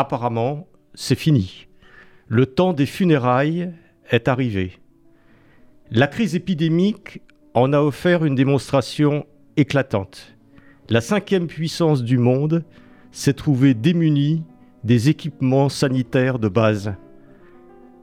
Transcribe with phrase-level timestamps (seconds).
[0.00, 1.66] apparemment, c'est fini.
[2.26, 3.72] Le temps des funérailles
[4.10, 4.78] est arrivé.
[5.90, 7.20] La crise épidémique
[7.54, 10.36] en a offert une démonstration éclatante.
[10.88, 12.64] La cinquième puissance du monde
[13.12, 14.42] s'est trouvée démunie
[14.84, 16.94] des équipements sanitaires de base.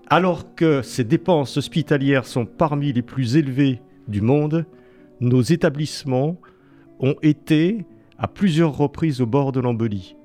[0.09, 4.65] Alors que ses dépenses hospitalières sont parmi les plus élevées du monde,
[5.19, 6.39] nos établissements
[6.99, 7.85] ont été
[8.17, 10.16] à plusieurs reprises au bord de l'embolie.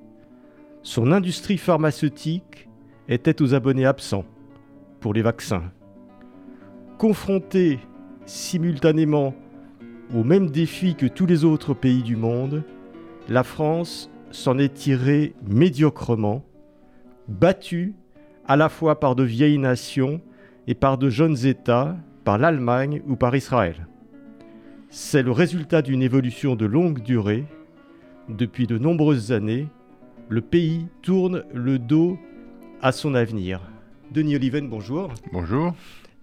[0.85, 2.67] Son industrie pharmaceutique
[3.07, 4.25] était aux abonnés absents
[4.99, 5.71] pour les vaccins.
[6.97, 7.79] Confronté
[8.25, 9.33] simultanément
[10.13, 12.63] aux mêmes défis que tous les autres pays du monde,
[13.29, 16.43] la France s'en est tirée médiocrement,
[17.29, 17.95] battue
[18.45, 20.19] à la fois par de vieilles nations
[20.67, 21.95] et par de jeunes États,
[22.25, 23.87] par l'Allemagne ou par Israël.
[24.89, 27.45] C'est le résultat d'une évolution de longue durée
[28.27, 29.69] depuis de nombreuses années,
[30.33, 32.17] le pays tourne le dos
[32.81, 33.61] à son avenir.
[34.09, 35.13] Denis Oliven, bonjour.
[35.31, 35.75] Bonjour.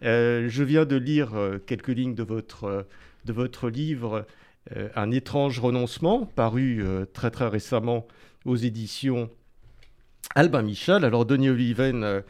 [0.02, 2.82] Euh, je viens de lire euh, quelques lignes de votre, euh,
[3.24, 4.26] de votre livre
[4.96, 8.06] Un étrange renoncement, paru très très récemment
[8.44, 9.30] aux éditions
[10.34, 11.04] Albin Michel.
[11.04, 12.22] Alors Denis Oliven,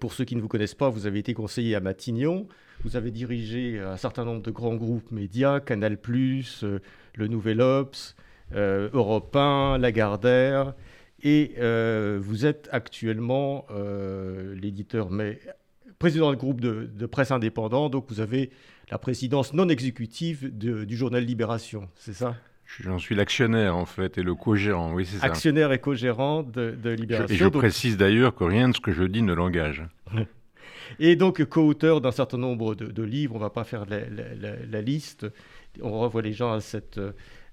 [0.00, 2.48] pour ceux qui ne vous connaissent pas, vous avez été conseiller à Matignon.
[2.82, 8.16] Vous avez dirigé un certain nombre de grands groupes médias, Canal+, Le Nouvel Obs,
[8.52, 10.74] Europe 1, Lagardère,
[11.22, 15.38] et euh, vous êtes actuellement euh, l'éditeur, mais
[15.98, 18.50] président du groupe de, presse indépendant, donc vous avez
[18.90, 22.36] la présidence non exécutive du journal Libération, c'est ça?
[22.78, 25.26] J'en suis l'actionnaire en fait et le co-gérant, oui c'est ça.
[25.26, 27.26] Actionnaire et co-gérant de, Libération.
[27.28, 29.82] Je, et je précise d'ailleurs que rien de ce que je dis ne l'engage.
[31.00, 34.00] et donc co-auteur d'un certain nombre de, livres, on ne va pas faire la,
[34.70, 35.26] la, liste,
[35.82, 37.00] on revoit les gens à cette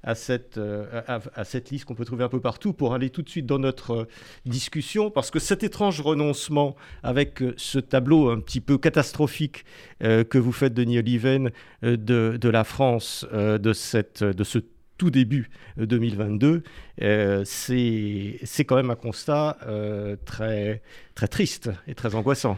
[0.04, 3.22] à cette, euh, à, cette liste qu'on peut trouver un peu partout pour aller tout
[3.22, 4.08] de suite dans notre euh,
[4.46, 9.66] discussion, parce que cet étrange renoncement avec euh, ce tableau un petit peu catastrophique
[10.00, 11.96] que vous faites, Denis Oliven, de,
[12.40, 14.60] de, la France, de, cette, de ce
[14.98, 16.64] tout début 2022,
[17.46, 19.58] c'est quand même un constat
[20.26, 20.82] très,
[21.16, 22.58] très triste et très angoissant.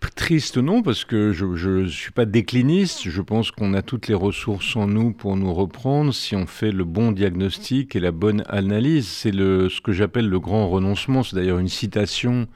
[0.00, 3.08] Triste non, parce que je ne suis pas décliniste.
[3.08, 6.70] Je pense qu'on a toutes les ressources en nous pour nous reprendre si on fait
[6.70, 9.08] le bon diagnostic et la bonne analyse.
[9.08, 11.22] C'est ce que j'appelle le grand renoncement.
[11.22, 12.46] C'est d'ailleurs une citation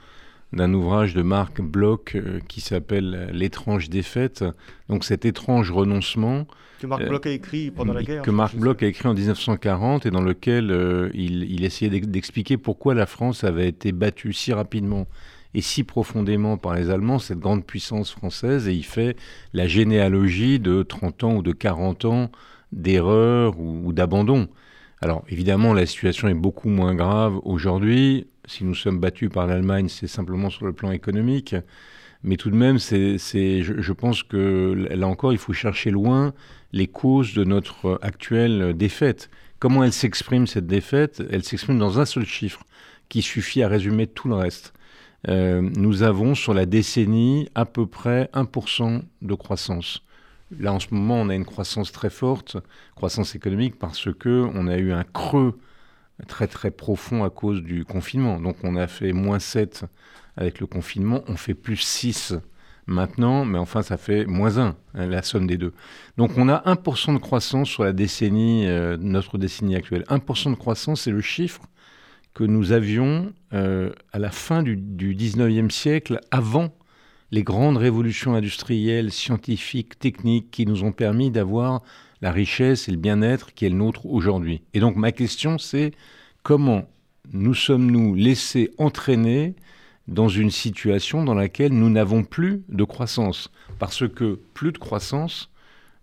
[0.52, 4.44] d'un ouvrage de Marc Bloch euh, qui s'appelle L'étrange défaite.
[4.88, 6.46] Donc cet étrange renoncement.
[6.80, 8.22] Que Marc Bloch a écrit pendant la guerre.
[8.22, 12.58] Que Marc Bloch a écrit en 1940 et dans lequel euh, il, il essayait d'expliquer
[12.58, 15.06] pourquoi la France avait été battue si rapidement
[15.54, 19.16] et si profondément par les Allemands, cette grande puissance française, et il fait
[19.52, 22.30] la généalogie de 30 ans ou de 40 ans
[22.72, 24.48] d'erreurs ou, d'abandon.
[25.02, 28.28] Alors évidemment, la situation est beaucoup moins grave aujourd'hui.
[28.46, 31.54] Si nous sommes battus par l'Allemagne, c'est simplement sur le plan économique.
[32.24, 36.32] Mais tout de même, c'est, je, je, pense que là encore, il faut chercher loin
[36.72, 39.28] les causes de notre actuelle défaite.
[39.58, 41.22] Comment elle s'exprime, cette défaite?
[41.30, 42.64] Elle s'exprime dans un seul chiffre
[43.08, 44.72] qui suffit à résumer tout le reste.
[45.28, 50.02] Euh, nous avons sur la décennie à peu près 1% de croissance.
[50.58, 52.56] Là, en ce moment, on a une croissance très forte,
[52.94, 55.58] croissance économique, parce que on a eu un creux
[56.28, 58.38] très très profond à cause du confinement.
[58.40, 59.84] Donc, on a fait moins 7
[60.36, 62.34] avec le confinement, on fait plus 6
[62.86, 65.72] maintenant, mais enfin, ça fait moins 1, hein, la somme des deux.
[66.16, 70.04] Donc, on a 1% de croissance sur la décennie, euh, notre décennie actuelle.
[70.08, 71.62] 1% de croissance, c'est le chiffre
[72.34, 76.74] que nous avions euh, à la fin du, du 19e siècle, avant
[77.30, 81.82] les grandes révolutions industrielles, scientifiques, techniques qui nous ont permis d'avoir
[82.20, 84.62] la richesse et le bien-être qui est le nôtre aujourd'hui.
[84.74, 85.92] Et donc ma question c'est
[86.42, 86.88] comment
[87.32, 89.54] nous sommes-nous laissés entraîner
[90.08, 93.50] dans une situation dans laquelle nous n'avons plus de croissance?
[93.78, 95.50] Parce que plus de croissance,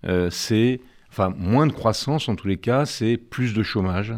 [0.06, 4.14] euh, c'est, enfin moins de croissance en tous les cas, c'est plus de chômage,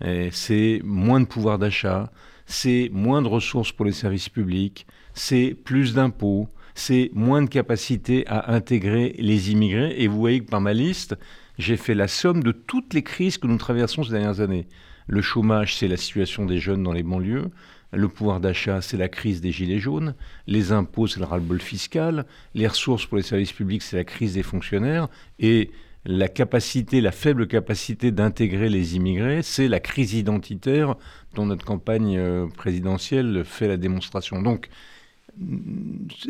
[0.00, 2.10] c'est moins de pouvoir d'achat,
[2.46, 8.26] c'est moins de ressources pour les services publics, c'est plus d'impôts, c'est moins de capacité
[8.26, 9.94] à intégrer les immigrés.
[9.96, 11.16] Et vous voyez que par ma liste,
[11.58, 14.66] j'ai fait la somme de toutes les crises que nous traversons ces dernières années.
[15.06, 17.50] Le chômage, c'est la situation des jeunes dans les banlieues.
[17.92, 20.14] Le pouvoir d'achat, c'est la crise des gilets jaunes.
[20.48, 22.26] Les impôts, c'est le ras-le-bol fiscal.
[22.54, 25.08] Les ressources pour les services publics, c'est la crise des fonctionnaires.
[25.38, 25.70] Et
[26.06, 30.96] la faible capacité d'intégrer les immigrés, c'est la crise identitaire
[31.34, 34.42] dont notre campagne euh, présidentielle fait la démonstration.
[34.42, 34.68] Donc,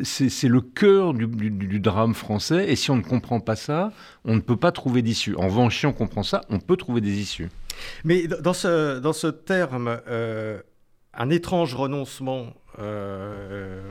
[0.03, 3.93] c'est le cœur du, drame français, et si on ne comprend pas ça,
[4.25, 5.35] on ne peut pas trouver d'issue.
[5.37, 7.51] En revanche, si on comprend ça, on peut trouver des issues.
[8.05, 10.61] Mais dans ce, dans ce terme, euh,
[11.13, 13.83] un étrange renoncement, euh,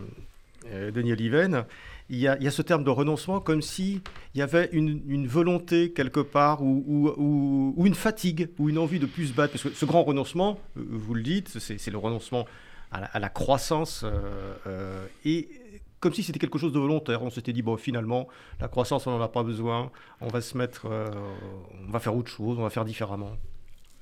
[0.71, 1.65] euh, Denis Oliven,
[2.13, 4.01] il y, a, ce terme de renoncement comme s'il
[4.35, 9.33] y avait une, volonté quelque part ou, une fatigue ou une envie de plus se
[9.33, 9.53] battre.
[9.53, 12.45] Parce que ce grand renoncement, vous le dites, c'est le renoncement
[12.91, 14.03] à la, croissance.
[14.03, 15.49] Euh, euh, et
[15.99, 17.23] comme si c'était quelque chose de volontaire.
[17.23, 18.27] On s'était dit, bon, finalement,
[18.59, 19.89] la croissance, on n'en a pas besoin.
[20.21, 21.09] On va se mettre, euh,
[21.87, 23.31] on va faire autre chose, on va faire différemment.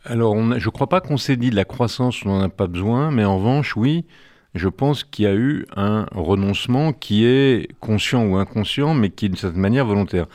[0.04, 2.68] Alors, je ne crois pas qu'on s'est dit de la croissance, on n'en a pas
[2.68, 4.06] besoin, mais en revanche, oui,
[4.54, 9.26] je pense qu'il y a eu un renoncement qui est conscient ou inconscient, mais qui
[9.26, 10.28] est d'une certaine manière volontaire.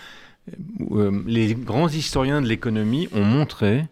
[1.27, 3.85] Les grands historiens de l'économie ont montré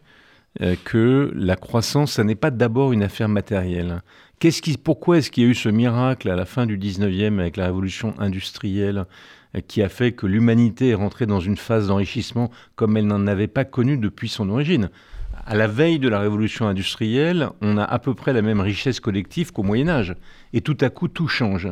[0.85, 4.03] que la croissance, ça n'est pas d'abord une affaire matérielle
[4.83, 7.67] pourquoi est-ce qu'il y a eu ce miracle à la fin du 19e avec la
[7.67, 9.07] révolution industrielle
[9.57, 13.27] euh, qui a fait que l'humanité est rentrée dans une phase d'enrichissement comme elle n'en
[13.27, 14.91] avait pas connu depuis son origine?
[15.47, 19.01] À la veille de la révolution industrielle, on a à peu près la même richesse
[19.01, 20.15] collective qu'au Moyen Âge.
[20.53, 21.69] Et tout à coup, tout change.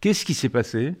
[0.00, 0.94] Qu'est-ce qui s'est passé?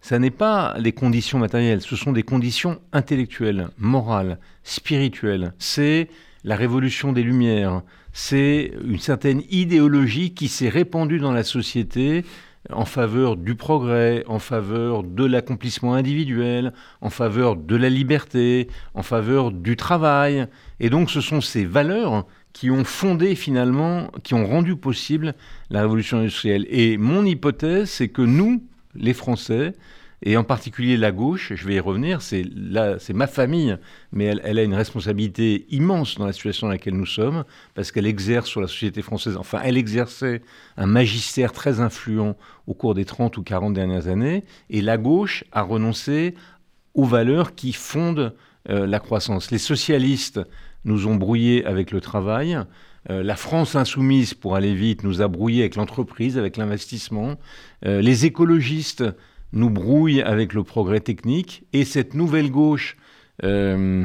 [0.00, 5.54] Ce n'est pas les conditions matérielles, ce sont des conditions intellectuelles, morales, spirituelles.
[5.58, 6.08] C'est
[6.42, 7.82] la révolution des Lumières,
[8.12, 12.24] c'est une certaine idéologie qui s'est répandue dans la société
[12.70, 19.02] en faveur du progrès, en faveur de l'accomplissement individuel, en faveur de la liberté, en
[19.02, 20.46] faveur du travail.
[20.80, 25.34] Et donc ce sont ces valeurs qui ont fondé finalement, qui ont rendu possible
[25.70, 26.66] la révolution industrielle.
[26.68, 28.62] Et mon hypothèse, c'est que nous,
[28.94, 29.74] les Français,
[30.22, 32.44] et en particulier la gauche, je vais y revenir, c'est
[33.12, 33.76] ma famille,
[34.12, 38.06] mais elle, a une responsabilité immense dans la situation dans laquelle nous sommes, parce qu'elle
[38.06, 40.42] exerce sur la société française, enfin elle exerçait
[40.76, 42.36] un magistère très influent
[42.66, 46.34] au cours des 30 ou 40 dernières années, et la gauche a renoncé
[46.94, 48.34] aux valeurs qui fondent
[48.68, 49.50] euh, la croissance.
[49.50, 50.40] Les socialistes
[50.84, 52.58] nous ont brouillés avec le travail,
[53.10, 57.38] euh, la France insoumise, pour aller vite, nous a brouillés avec l'entreprise, avec l'investissement.
[57.84, 59.04] Euh, les écologistes
[59.52, 62.96] nous brouille avec le progrès technique et cette nouvelle gauche
[63.44, 64.04] euh,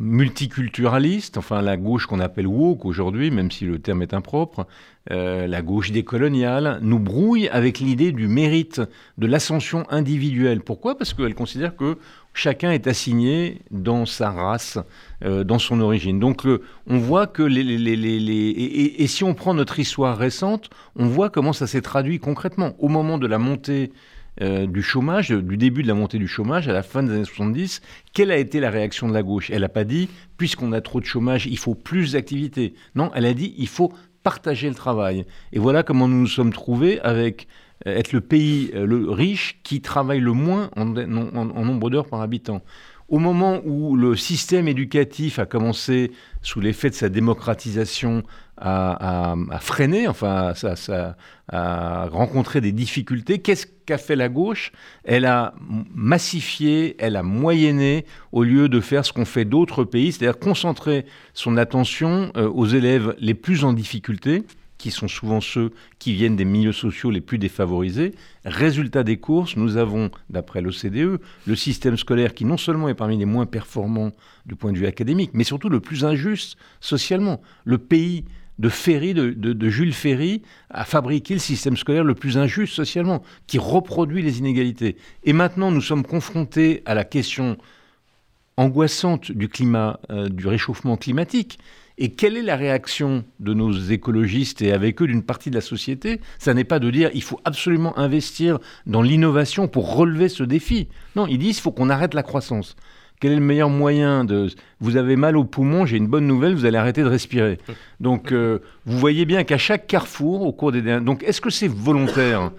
[0.00, 4.66] multiculturaliste, enfin la gauche qu'on appelle woke aujourd'hui, même si le terme est impropre,
[5.12, 8.80] euh, la gauche décoloniale, nous brouille avec l'idée du mérite,
[9.18, 10.62] de l'ascension individuelle.
[10.62, 10.96] Pourquoi?
[10.96, 11.98] Parce qu'elle considère que
[12.32, 14.78] chacun est assigné dans sa race,
[15.24, 16.18] euh, dans son origine.
[16.18, 16.44] Donc
[16.86, 17.62] on voit que les...
[18.98, 22.74] et, si on prend notre histoire récente, on voit comment ça s'est traduit concrètement.
[22.78, 23.92] Au moment de la montée
[24.42, 27.24] euh, du chômage, du début de la montée du chômage à la fin des années
[27.24, 27.82] 70,
[28.12, 29.50] quelle a été la réaction de la gauche?
[29.50, 32.74] Elle n'a pas dit, puisqu'on a trop de chômage, il faut plus d'activité.
[32.94, 33.92] Non, elle a dit, il faut
[34.22, 35.24] partager le travail.
[35.52, 37.46] Et voilà comment nous nous sommes trouvés avec
[37.86, 42.20] euh, être le pays euh, le riche qui travaille le moins en nombre d'heures par
[42.20, 42.62] habitant.
[43.08, 46.12] Au moment où le système éducatif a commencé,
[46.42, 48.22] sous l'effet de sa démocratisation,
[48.56, 50.52] à, freiner, enfin
[51.48, 54.72] à, rencontrer des difficultés, qu'est-ce qu'a fait la gauche?
[55.04, 55.54] Elle a
[55.94, 61.04] massifié, elle a moyenné, au lieu de faire ce qu'ont fait d'autres pays, c'est-à-dire concentrer
[61.34, 64.44] son attention euh, aux élèves les plus en difficulté
[64.78, 68.14] qui sont souvent ceux qui viennent des milieux sociaux les plus défavorisés.
[68.44, 73.16] Résultat des courses, nous avons, d'après l'OCDE, le système scolaire qui non seulement est parmi
[73.16, 74.12] les moins performants
[74.46, 77.40] du point de vue académique, mais surtout le plus injuste socialement.
[77.64, 78.24] Le pays
[78.58, 83.58] de Ferry, de, Jules Ferry, a fabriqué le système scolaire le plus injuste socialement, qui
[83.58, 84.96] reproduit les inégalités.
[85.24, 87.56] Et maintenant, nous sommes confrontés à la question
[88.56, 91.58] angoissante du climat, euh, du réchauffement climatique.
[91.96, 95.60] Et quelle est la réaction de nos écologistes et avec eux d'une partie de la
[95.60, 96.20] société?
[96.38, 100.88] Ça n'est pas de dire il faut absolument investir dans l'innovation pour relever ce défi.
[101.14, 102.74] Non, ils disent il faut qu'on arrête la croissance.
[103.20, 104.48] Quel est le meilleur moyen de...
[104.80, 107.58] Vous avez mal au poumon, j'ai une bonne nouvelle, vous allez arrêter de respirer.
[108.00, 110.82] Donc euh, vous voyez bien qu'à chaque carrefour, au cours des...
[111.00, 112.50] Donc est-ce que c'est volontaire?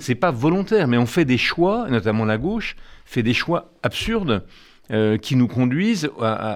[0.00, 4.44] C'est pas volontaire, mais on fait des choix, notamment la gauche, fait des choix absurdes
[4.92, 6.10] euh, qui nous conduisent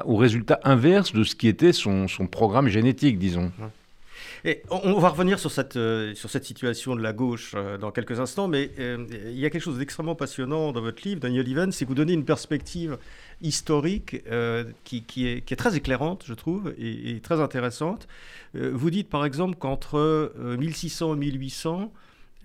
[0.05, 3.53] au résultat inverse de ce qui était son, programme génétique, disons.
[4.45, 7.93] Et on va revenir sur cette, euh, sur cette situation de la gauche euh, dans
[7.93, 11.71] quelques instants, mais il y a quelque chose d'extrêmement passionnant dans votre livre, Daniel Evans,
[11.71, 12.99] c'est que vous donnez une perspective
[13.41, 14.25] historique
[14.83, 18.09] qui, est, très éclairante, je trouve, et, très intéressante.
[18.55, 21.93] vous dites par exemple qu'entre 1600 et 1800,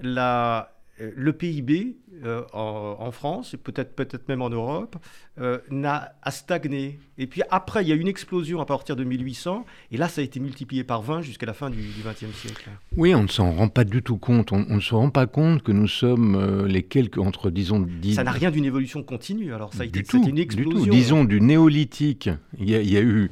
[0.01, 4.97] la le PIB euh, en, France, et peut-être peut même en Europe,
[5.39, 6.99] euh, n'a, a stagné.
[7.17, 10.09] Et puis après, il y a eu une explosion à partir de 1800, et là,
[10.09, 12.69] ça a été multiplié par 20 jusqu'à la fin du XXe siècle.
[12.97, 14.51] Oui, on ne s'en rend pas du tout compte.
[14.51, 17.87] On, ne se rend pas compte que nous sommes les quelques, entre, disons...
[18.13, 20.79] Ça n'a rien d'une évolution continue, alors ça a été une explosion.
[20.79, 20.89] Du tout.
[20.89, 22.29] Disons du néolithique.
[22.59, 23.31] Il y, a, eu,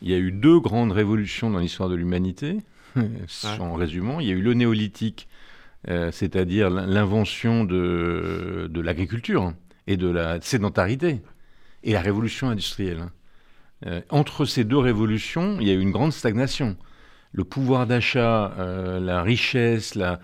[0.00, 2.58] il y a eu deux grandes révolutions dans l'histoire de l'humanité,
[3.60, 4.20] en résumant.
[4.20, 5.32] Il y a eu le néolithique euh,
[5.86, 9.52] c'est-à-dire l'invention de, l'agriculture
[9.86, 11.20] et de la sédentarité,
[11.84, 13.06] et la révolution industrielle.
[13.86, 16.76] Euh, entre ces deux révolutions, il y a eu une grande stagnation.
[17.32, 20.18] Le pouvoir d'achat, euh, la richesse, le,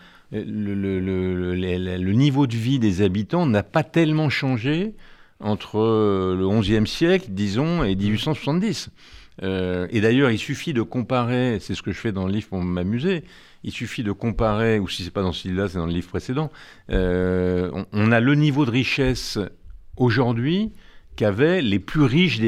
[2.13, 4.95] niveau de vie des habitants n'a pas tellement changé
[5.41, 5.79] entre
[6.37, 8.91] le XIe siècle, disons, et 1870.
[9.43, 12.61] et d'ailleurs, il suffit de comparer, c'est ce que je fais dans le livre pour
[12.61, 13.25] m'amuser,
[13.69, 16.09] il suffit de comparer, ou si c'est pas dans ce livre-là, c'est dans le livre
[16.09, 16.51] précédent,
[16.91, 19.39] euh, on, a le niveau de richesse
[19.99, 20.73] aujourd'hui
[21.17, 22.41] qu'avaient les plus riches,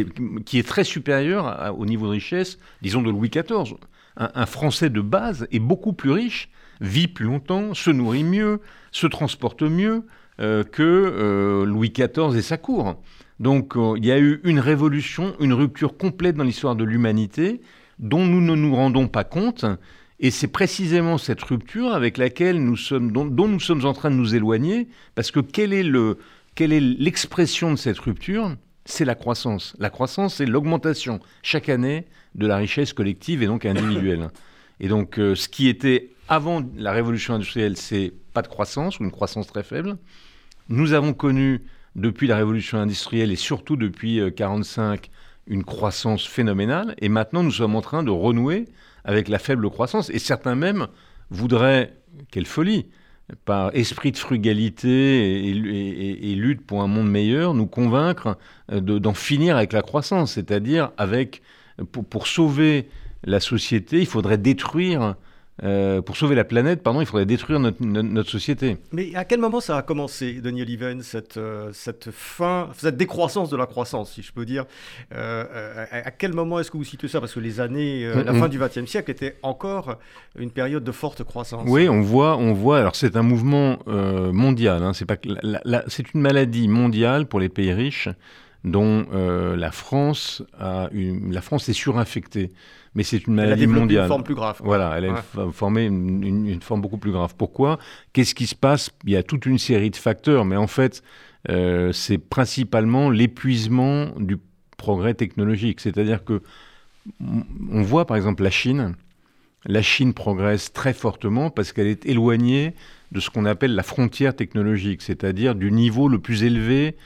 [0.46, 3.74] qui est très supérieur au niveau de richesse, disons, de Louis XIV.
[4.16, 6.48] Un, Français de base est beaucoup plus riche,
[6.80, 8.60] vit plus longtemps, se nourrit mieux,
[8.90, 10.06] se transporte mieux
[10.40, 12.96] euh, que euh, Louis XIV et sa cour.
[13.40, 17.60] Donc il y a eu une révolution, une rupture complète dans l'histoire de l'humanité
[17.98, 19.66] dont nous ne nous rendons pas compte
[20.20, 24.16] et c'est précisément cette rupture avec laquelle nous sommes, dont, nous sommes en train de
[24.16, 26.18] nous éloigner, parce que quelle est, le,
[26.54, 28.54] quelle est l'expression de cette rupture?
[28.84, 29.74] C'est la croissance.
[29.78, 34.28] La croissance, c'est l'augmentation chaque année de la richesse collective et donc individuelle.
[34.78, 39.04] Et donc, euh, ce qui était avant la révolution industrielle, c'est pas de croissance ou
[39.04, 39.96] une croissance très faible.
[40.68, 41.62] Nous avons connu
[41.96, 46.94] depuis la révolution industrielle et surtout depuis 1945 euh, une croissance phénoménale.
[46.98, 48.66] Et maintenant, nous sommes en train de renouer
[49.04, 50.10] avec la faible croissance.
[50.10, 50.88] Et certains même
[51.30, 51.94] voudraient,
[52.30, 52.86] quelle folie,
[53.44, 58.38] par esprit de frugalité et, lutte pour un monde meilleur, nous convaincre
[58.72, 60.90] euh, d'en finir avec la croissance, c'est-à-dire
[61.92, 62.88] pour, sauver
[63.24, 65.16] la société, il faudrait détruire
[65.62, 68.78] euh, pour sauver la planète, pardon, il faudrait détruire notre, société.
[68.92, 73.50] Mais à quel moment ça a commencé, Daniel Oliven, cette, euh, cette fin, cette décroissance
[73.50, 74.64] de la croissance, si je peux dire
[75.14, 77.20] euh, à, quel moment est-ce que vous situez ça?
[77.20, 79.96] Parce que les années, la fin du XXe siècle était encore
[80.38, 81.64] une période de forte croissance.
[81.66, 82.78] Oui, on voit, on voit.
[82.78, 84.82] Alors c'est un mouvement mondial.
[84.82, 85.16] Hein, c'est pas,
[85.88, 88.08] c'est une maladie mondiale pour les pays riches
[88.64, 92.52] dont la France a une, la France est surinfectée
[92.94, 94.02] mais c'est une maladie elle a mondiale.
[94.02, 94.60] une forme plus grave.
[94.64, 97.34] Voilà, elle a formé une, forme beaucoup plus grave.
[97.36, 97.78] Pourquoi?
[98.12, 98.90] Qu'est-ce qui se passe?
[99.04, 101.02] Il y a toute une série de facteurs, mais en fait,
[101.48, 104.38] euh, c'est principalement l'épuisement du
[104.76, 105.80] progrès technologique.
[105.80, 106.42] C'est-à-dire que
[107.20, 108.94] on voit par exemple la Chine.
[109.66, 112.74] La Chine progresse très fortement parce qu'elle est éloignée
[113.12, 116.96] de ce qu'on appelle la frontière technologique, c'est-à-dire du niveau le plus élevé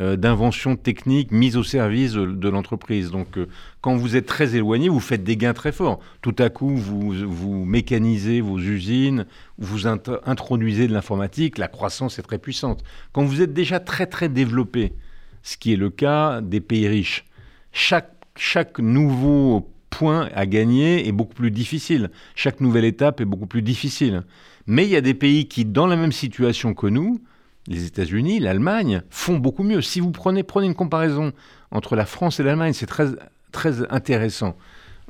[0.00, 3.10] euh, d'inventions techniques mises au service de, l'entreprise.
[3.10, 3.46] Donc, euh,
[3.80, 6.00] quand vous êtes très éloigné, vous faites des gains très forts.
[6.20, 9.26] Tout à coup, vous, vous mécanisez vos usines,
[9.58, 12.82] vous introduisez de l'informatique, la croissance est très puissante.
[13.12, 14.94] Quand vous êtes déjà très très développé,
[15.42, 17.24] ce qui est le cas des pays riches,
[17.72, 22.10] chaque, chaque nouveau point à gagner est beaucoup plus difficile.
[22.34, 24.24] Chaque nouvelle étape est beaucoup plus difficile.
[24.66, 27.20] Mais il y a des pays qui, dans la même situation que nous,
[27.66, 29.80] les États-Unis, l'Allemagne font beaucoup mieux.
[29.80, 31.32] Si vous prenez, prenez une comparaison
[31.70, 33.08] entre la France et l'Allemagne, c'est très,
[33.52, 34.56] très intéressant.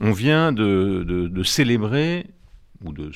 [0.01, 2.27] On vient de, célébrer,
[2.85, 3.11] ou de,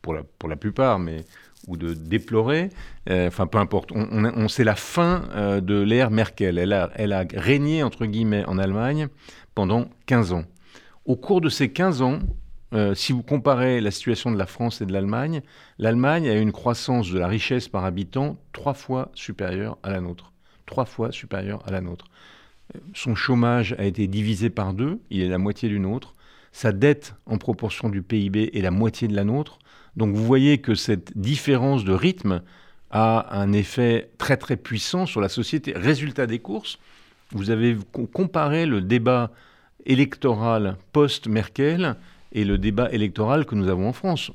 [0.00, 1.24] pour, la, pour la plupart, mais
[1.68, 2.70] ou de déplorer,
[3.08, 6.58] euh, enfin peu importe, on, on, c'est la fin euh, de l'ère Merkel.
[6.58, 9.08] Elle a, elle a régné, entre guillemets, en Allemagne
[9.54, 10.44] pendant 15 ans.
[11.04, 12.18] Au cours de ces 15 ans,
[12.72, 15.42] euh, si vous comparez la situation de la France et de l'Allemagne,
[15.78, 20.32] l'Allemagne a une croissance de la richesse par habitant trois fois supérieure à la nôtre.
[20.64, 22.06] Trois fois supérieure à la nôtre.
[22.94, 26.14] Son chômage a été divisé par deux, il est la moitié du nôtre.
[26.52, 29.58] Sa dette en proportion du PIB est la moitié de la nôtre.
[29.96, 32.42] Donc vous voyez que cette différence de rythme
[32.90, 35.72] a un effet très très puissant sur la société.
[35.74, 36.78] Résultat des courses,
[37.32, 37.76] vous avez
[38.12, 39.30] comparé le débat
[39.86, 41.96] électoral post-Merkel
[42.32, 44.30] et le débat électoral que nous avons en France.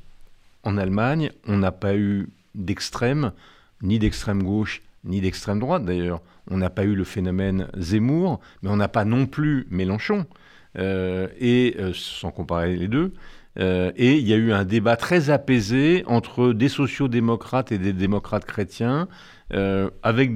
[0.62, 3.32] En Allemagne, on n'a pas eu d'extrême,
[3.82, 6.20] ni d'extrême gauche, ni d'extrême droite d'ailleurs.
[6.50, 10.26] On n'a pas eu le phénomène Zemmour, mais on n'a pas non plus Mélenchon.
[10.78, 13.12] Euh, et euh, sans comparer les deux.
[13.58, 17.92] Euh, et il y a eu un débat très apaisé entre des sociaux-démocrates et des
[17.92, 19.08] démocrates chrétiens,
[20.02, 20.30] avec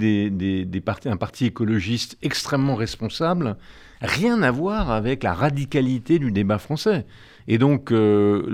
[1.04, 3.56] un parti écologiste extrêmement responsable,
[4.00, 7.04] rien à voir avec la radicalité du débat français.
[7.48, 8.44] Et donc, le,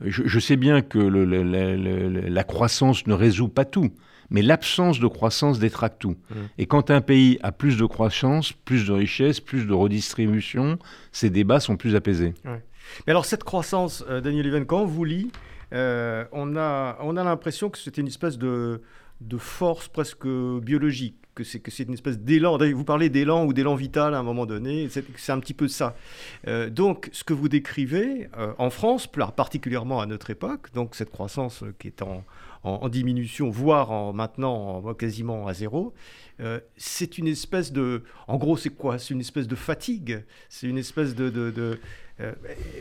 [0.00, 3.90] je, sais bien que la croissance ne résout pas tout,
[4.30, 6.16] mais l'absence de croissance détraque tout.
[6.30, 6.34] Mmh.
[6.58, 10.78] Et quand un pays a plus de croissance, plus de richesse, plus de redistribution,
[11.12, 12.34] ces débats sont plus apaisés.
[12.44, 15.32] Mais alors cette croissance, euh, Daniel Even, quand on vous lit,
[15.72, 18.82] euh, on a, on a l'impression que c'était une espèce de,
[19.20, 22.58] de force presque biologique, que c'est que c'est une espèce d'élan.
[22.58, 25.94] Vous parlez d'élan ou d'élan vital à un moment donné, c'est un petit peu ça.
[26.48, 28.28] Euh, donc, ce que vous décrivez
[28.58, 32.24] en France, particulièrement à notre époque, donc cette croissance qui est en,
[32.64, 35.94] en, diminution, voire en, maintenant quasiment à zéro,
[36.40, 38.02] euh, c'est une espèce de...
[38.26, 38.98] En gros, c'est quoi?
[38.98, 40.24] C'est une espèce de fatigue?
[40.48, 41.78] C'est une espèce de,
[42.20, 42.32] euh,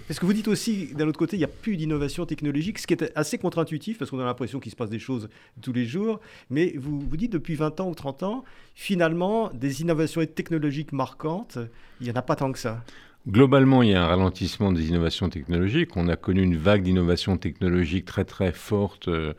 [0.08, 2.88] parce que vous dites aussi, d'un autre côté, il n'y a plus d'innovation technologique, ce
[2.88, 5.30] qui est assez contre-intuitif, parce qu'on a l'impression qu'il se passe des choses
[5.62, 6.22] tous les jours.
[6.50, 11.58] Mais vous, dites, depuis 20 ans ou 30 ans, finalement, des innovations technologiques marquantes,
[12.00, 12.84] il n'y en a pas tant que ça.
[13.28, 15.98] Globalement, il y a un ralentissement des innovations technologiques.
[15.98, 19.34] On a connu une vague d'innovations technologiques très très forte euh,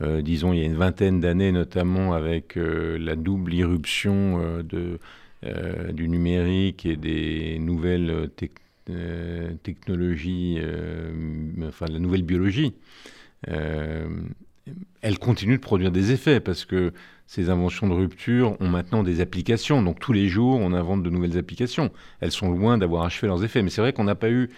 [0.00, 6.86] euh, disons, il y a une vingtaine d'années, notamment avec la double irruption du numérique
[6.86, 8.67] et des nouvelles technologies,
[11.68, 12.74] enfin la nouvelle biologie,
[13.46, 16.92] elle continue de produire des effets parce que
[17.26, 19.82] ces inventions de rupture ont maintenant des applications.
[19.82, 21.90] Donc tous les jours, on invente de nouvelles applications.
[22.20, 23.62] Elles sont loin d'avoir achevé leurs effets.
[23.62, 24.48] Mais c'est vrai qu'on n'a pas eu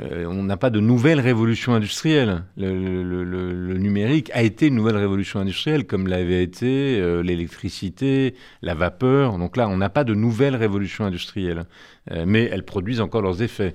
[0.00, 2.44] euh, on n'a pas de nouvelle révolution industrielle.
[2.56, 9.38] Le, numérique a été une nouvelle révolution industrielle, comme l'avait été euh, l'électricité, la vapeur.
[9.38, 11.64] Donc là, on n'a pas de nouvelle révolution industrielle,
[12.12, 13.74] euh, mais elles produisent encore leurs effets.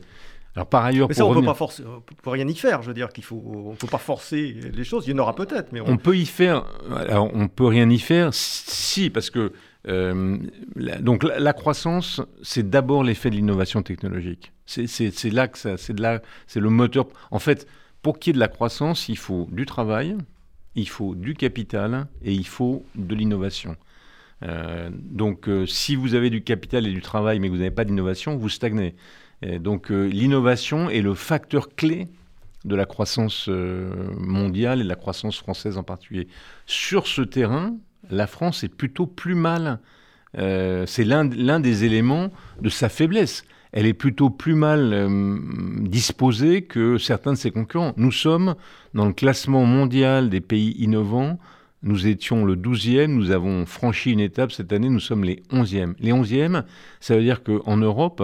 [0.56, 2.84] Alors par ailleurs, mais ça, on ne peut rien y faire.
[2.84, 5.08] Je veux dire qu'il faut, on peut pas forcer les choses.
[5.08, 5.98] Il y en aura peut-être, mais on...
[5.98, 6.66] peut y faire.
[6.96, 9.52] Alors on peut rien y faire, si, parce que
[9.86, 14.54] donc la croissance, c'est d'abord l'effet de l'innovation technologique.
[14.66, 17.08] C'est là que là, c'est le moteur.
[17.32, 17.68] En fait,
[18.02, 20.16] pour qu'il y ait de la croissance, il faut du travail,
[20.76, 23.76] il faut du capital et il faut de l'innovation.
[24.44, 27.72] Euh, donc, euh, si vous avez du capital et du travail, mais que vous n'avez
[27.72, 28.96] pas d'innovation, vous stagnez.
[29.60, 32.08] donc, euh, l'innovation est le facteur clé
[32.66, 36.30] de la croissance mondiale et de la croissance française en particulier.
[36.66, 37.76] Sur ce terrain,
[38.10, 39.80] la France est plutôt plus mal.
[40.36, 45.38] c'est l'un des éléments de sa faiblesse elle est plutôt plus mal euh,
[45.82, 47.94] disposée que certains de ses concurrents.
[47.98, 48.56] Nous sommes
[48.94, 51.40] dans le classement mondial des pays innovants.
[51.82, 55.96] Nous étions le 12e, nous avons franchi une étape cette année, nous sommes les 11e.
[56.00, 56.64] Les 11e,
[57.02, 58.24] ça veut dire qu'en Europe,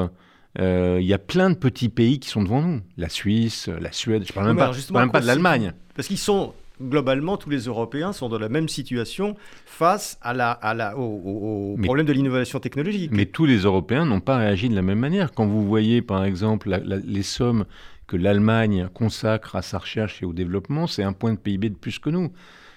[0.59, 2.81] euh, il y a plein de petits pays qui sont devant nous.
[2.95, 5.73] La Suisse, la Suède, je ne parle, même pas de l'Allemagne.
[5.95, 10.51] Parce qu'ils sont globalement, tous les Européens sont dans la même situation face à la,
[10.51, 13.11] à la, au, problème de l'innovation technologique.
[13.13, 15.31] Mais tous les Européens n'ont pas réagi de la même manière.
[15.31, 17.65] Quand vous voyez, par exemple, les sommes
[18.07, 21.75] que l'Allemagne consacre à sa recherche et au développement, c'est un point de PIB de
[21.75, 22.31] plus que nous.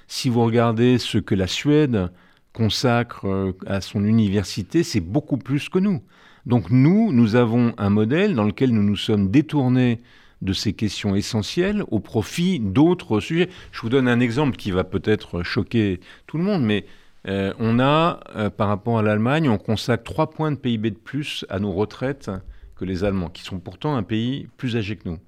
[0.06, 2.10] Si vous regardez ce que la Suède
[2.52, 6.02] consacre euh, à son université, c'est beaucoup plus que nous.
[6.44, 10.02] Donc nous, nous avons un modèle dans lequel nous nous sommes détournés
[10.42, 13.48] de ces questions essentielles au profit d'autres sujets.
[13.70, 16.84] Je vous donne un exemple qui va peut-être choquer tout le monde, mais
[17.28, 20.96] euh, on a, euh, par rapport à l'Allemagne, on consacre 3 points de PIB de
[20.96, 22.30] plus à nos retraites
[22.76, 25.18] que les Allemands, qui sont pourtant un pays plus âgé que nous.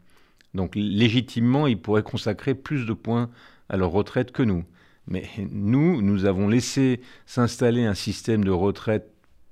[0.54, 3.30] Donc légitimement, ils pourraient consacrer plus de points
[3.68, 4.64] à leur retraite que nous.
[5.06, 9.10] Mais nous, nous avons laissé s'installer un système de retraite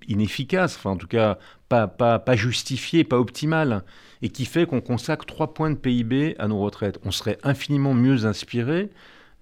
[0.09, 1.39] inefficace, enfin en tout cas
[1.73, 3.83] pas, pas, pas justifié, pas optimal,
[4.21, 6.99] et qui fait qu'on consacre 3 points de PIB à nos retraites.
[7.03, 8.91] On serait infiniment mieux inspiré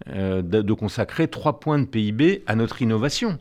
[0.08, 3.40] euh, de, consacrer 3 points de PIB à notre innovation.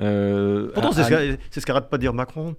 [0.00, 2.56] Euh, Pourtant, c'est ce qu'arrête pas de dire Macron.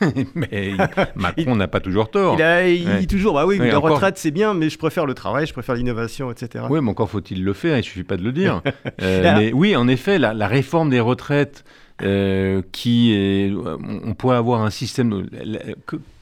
[0.34, 0.72] mais
[1.16, 2.40] Macron n'a pas toujours tort.
[2.40, 5.52] Il, dit toujours, bah oui, la retraite c'est bien, mais je préfère le travail, je
[5.52, 6.64] préfère l'innovation, etc.
[6.70, 8.62] Oui, mais encore faut-il le faire, il suffit pas de le dire.
[9.02, 11.64] Euh, mais oui, en effet, la, la réforme des retraites,
[12.72, 13.52] qui est,
[14.04, 15.28] on pourrait avoir un système,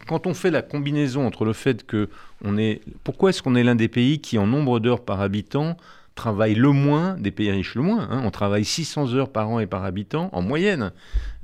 [0.08, 2.08] quand on fait la combinaison entre le fait que
[2.44, 5.76] on est, pourquoi est-ce qu'on est l'un des pays qui en nombre d'heures par habitant
[6.18, 8.08] travaille le moins des pays riches, le moins.
[8.10, 8.22] Hein.
[8.24, 10.90] on travaille 600 heures par an et par habitant en moyenne,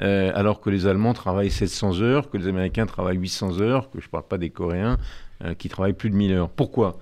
[0.01, 4.01] euh, alors que les Allemands travaillent 700 heures, que les Américains travaillent 800 heures, que
[4.01, 4.99] je ne parle pas des Coréens
[5.45, 6.49] euh, qui travaillent plus de 1000 heures.
[6.49, 6.99] Pourquoi?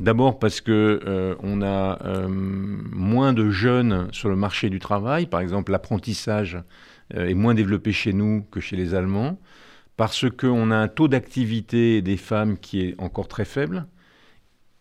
[0.00, 5.26] D'abord parce que euh, on a moins de jeunes sur le marché du travail.
[5.26, 6.58] Par exemple, l'apprentissage
[7.14, 9.38] est moins développé chez nous que chez les Allemands.
[9.96, 13.86] Parce qu'on a un taux d'activité des femmes qui est encore très faible,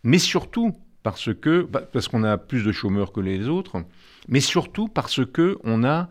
[0.04, 3.84] mais surtout parce que bah, parce qu'on a plus de chômeurs que les autres,
[4.28, 6.10] mais surtout parce que on a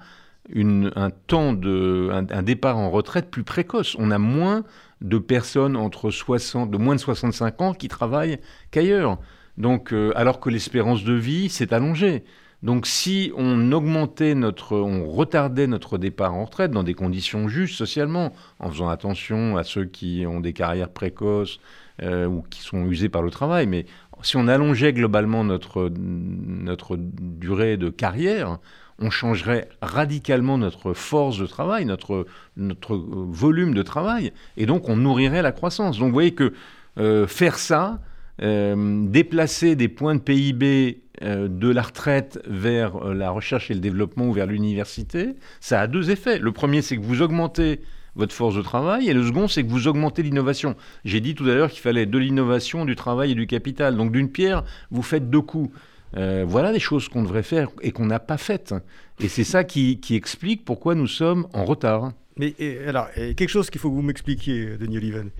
[0.55, 3.97] un temps de un, départ en retraite plus précoce.
[3.99, 4.65] On a moins
[5.01, 8.39] de personnes entre 60 de moins de 65 ans qui travaillent
[8.71, 9.19] qu'ailleurs.
[9.57, 12.25] Donc euh, alors que l'espérance de vie s'est allongée.
[12.63, 17.77] Donc si on augmentait notre, on retardait notre départ en retraite dans des conditions justes
[17.77, 21.61] socialement, en faisant attention à ceux qui ont des carrières précoces
[22.03, 23.87] euh, ou qui sont usés par le travail, mais
[24.23, 28.59] si on allongeait globalement notre, notre durée de carrière,
[28.99, 34.97] on changerait radicalement notre force de travail, notre, notre volume de travail, et donc on
[34.97, 35.99] nourrirait la croissance.
[35.99, 36.53] Donc vous voyez que
[36.99, 38.01] euh, faire ça,
[38.43, 43.75] euh, déplacer des points de PIB euh, de la retraite vers euh, la recherche et
[43.75, 46.39] le développement ou vers l'université, ça a deux effets.
[46.39, 47.81] Le premier, c'est que vous augmentez
[48.15, 50.77] votre force de travail, et le second, c'est que vous augmentez l'innovation.
[51.05, 53.97] J'ai dit tout à l'heure qu'il fallait de l'innovation, du travail et du capital.
[53.97, 55.71] Donc d'une pierre, vous faites deux coups.
[56.13, 58.75] Voilà des choses qu'on devrait faire et qu'on n'a pas faites.
[59.21, 62.13] Et c'est ça qui, explique pourquoi nous sommes en retard.
[62.37, 62.55] Mais
[62.87, 65.31] alors, quelque chose qu'il faut que vous m'expliquiez, Denis Oliven.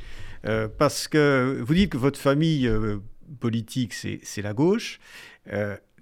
[0.47, 2.99] Euh, parce que vous dites que votre famille euh,
[3.41, 5.01] politique, c'est la gauche.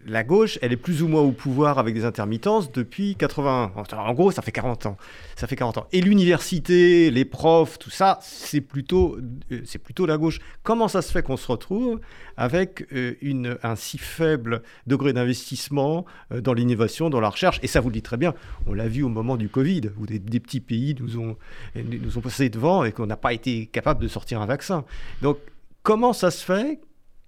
[0.09, 3.73] La gauche, elle est plus ou moins au pouvoir avec des intermittences depuis 81.
[3.75, 4.97] En gros, ça fait 40 ans.
[5.35, 5.87] Ça fait 40 ans.
[5.91, 9.19] Et l'université, les profs, tout ça, c'est plutôt,
[9.51, 10.39] euh, c'est plutôt la gauche.
[10.63, 12.01] Comment ça se fait qu'on se retrouve
[12.37, 17.59] avec euh, un si faible degré d'investissement euh, dans l'innovation, dans la recherche?
[17.65, 18.33] Et ça, vous le dites très bien.
[18.67, 21.37] On l'a vu au moment du Covid, où des, des petits pays nous ont,
[21.75, 24.85] nous ont passé devant et qu'on n'a pas été capable de sortir un vaccin.
[25.21, 25.39] Donc,
[25.83, 26.79] comment ça se fait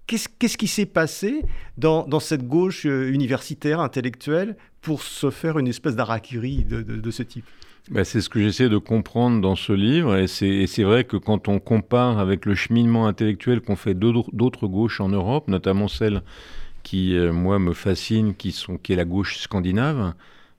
[0.08, 1.42] Qu'est-ce qui s'est passé
[1.76, 7.44] dans, cette gauche euh, universitaire, intellectuelle, pour se faire une espèce d'araquiri de, ce type?
[7.90, 11.48] Ben, c'est ce que j'essaie de comprendre dans ce livre, et c'est vrai que quand
[11.48, 16.22] on compare avec le cheminement intellectuel qu'ont fait d'autres gauches en Europe, notamment celle
[16.82, 18.54] qui, euh, moi, me fascine, qui
[18.88, 20.14] est la gauche scandinave,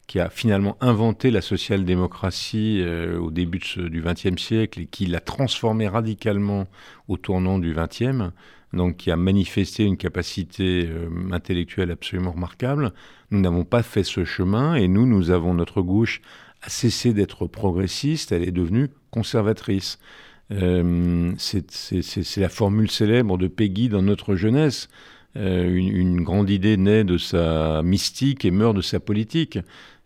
[0.05, 5.19] qui a finalement inventé la social-démocratie euh, au début du XXe siècle et qui l'a
[5.19, 6.67] transformée radicalement
[7.07, 8.31] au tournant du XXe,
[8.73, 12.93] donc qui a manifesté une capacité euh, intellectuelle absolument remarquable.
[13.31, 16.21] Nous n'avons pas fait ce chemin et nous, nous avons notre gauche
[16.61, 19.97] a cessé d'être progressiste, elle est devenue conservatrice.
[20.51, 24.89] Euh, c'est la formule célèbre de Peggy dans notre jeunesse.
[25.37, 29.59] Euh, une, grande idée naît de sa mystique et meurt de sa politique.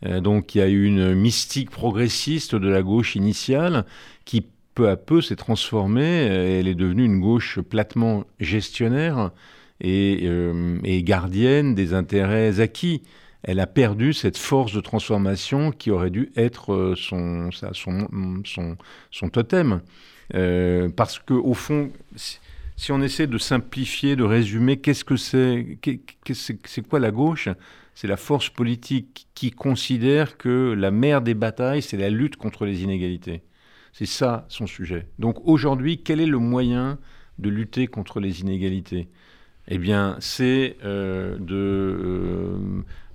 [0.04, 3.86] donc il y a eu une mystique progressiste de la gauche initiale
[4.26, 6.04] qui peu à peu s'est transformée.
[6.04, 9.32] Elle est devenue une gauche platement gestionnaire
[9.84, 13.02] euh, et, gardienne des intérêts acquis.
[13.44, 17.50] Elle a perdu cette force de transformation qui aurait dû être euh, son,
[19.30, 19.82] totem.
[20.34, 25.78] Euh, parce que au fond, si, on essaie de simplifier, de résumer, qu'est-ce que c'est
[26.34, 27.50] C'est quoi la gauche?
[27.96, 32.66] C'est la force politique qui considère que la mère des batailles, c'est la lutte contre
[32.66, 33.44] les inégalités.
[33.94, 35.08] C'est ça son sujet.
[35.20, 36.98] Donc aujourd'hui, quel est le moyen
[37.40, 39.08] de lutter contre les inégalités?
[39.68, 41.56] Eh bien, c'est euh, de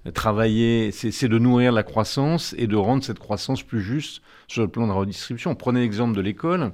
[0.06, 4.62] euh, travailler, c'est de nourrir la croissance et de rendre cette croissance plus juste sur
[4.62, 5.54] le plan de la redistribution.
[5.54, 6.72] Prenez l'exemple de l'école.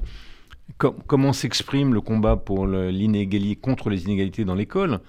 [0.79, 5.01] comment s'exprime le combat pour l'inégalité contre les inégalités dans l'école?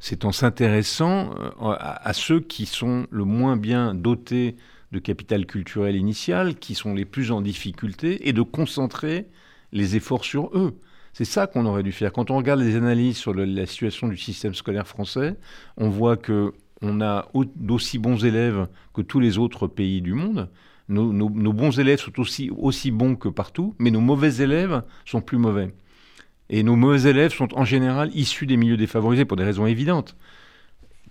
[0.00, 4.56] C'est en s'intéressant euh, à, ceux qui sont le moins bien dotés
[4.92, 9.26] de capital culturel initial, qui sont les plus en difficulté, et de concentrer
[9.72, 10.78] les efforts sur eux.
[11.12, 12.12] C'est ça qu'on aurait dû faire.
[12.12, 15.36] Quand on regarde les analyses sur la situation du système scolaire français,
[15.76, 20.48] on voit que on a d'aussi bons élèves que tous les autres pays du monde.
[20.88, 25.20] Nos, nos, bons élèves sont aussi, aussi bons que partout, mais nos mauvais élèves sont
[25.20, 25.74] plus mauvais.
[26.48, 30.16] Et nos mauvais élèves sont en général issus des milieux défavorisés pour des raisons évidentes.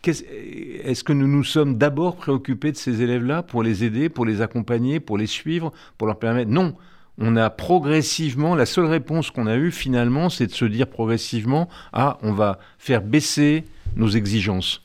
[0.08, 4.42] Est-ce que nous nous sommes d'abord préoccupés de ces élèves-là pour les aider, pour les
[4.42, 6.52] accompagner, pour les suivre, pour leur permettre?
[6.52, 6.76] Non,
[7.20, 11.68] on a progressivement, la seule réponse qu'on a eue finalement, c'est de se dire progressivement,
[11.94, 13.66] ah, on va faire baisser
[13.96, 14.84] nos exigences.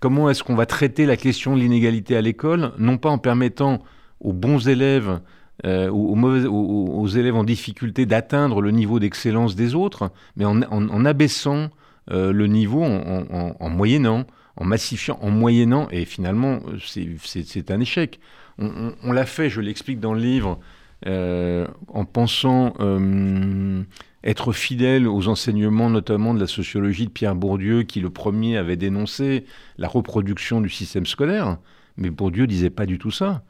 [0.00, 3.82] Comment est-ce qu'on va traiter la question de l'inégalité à l'école Non pas en permettant
[4.20, 5.20] aux bons élèves
[5.64, 11.68] euh, aux, élèves en difficulté d'atteindre le niveau d'excellence des autres, mais en, abaissant
[12.10, 14.24] euh, le niveau, en moyennant,
[14.56, 18.20] en massifiant, en moyennant, et finalement, c'est un échec.
[18.58, 20.60] On, l'a fait, je l'explique dans le livre,
[21.06, 23.82] euh, en pensant euh,
[24.22, 28.76] être fidèle aux enseignements notamment de la sociologie de Pierre Bourdieu, qui le premier avait
[28.76, 29.44] dénoncé
[29.76, 31.58] la reproduction du système scolaire.
[31.96, 33.42] Mais Bourdieu disait pas du tout ça.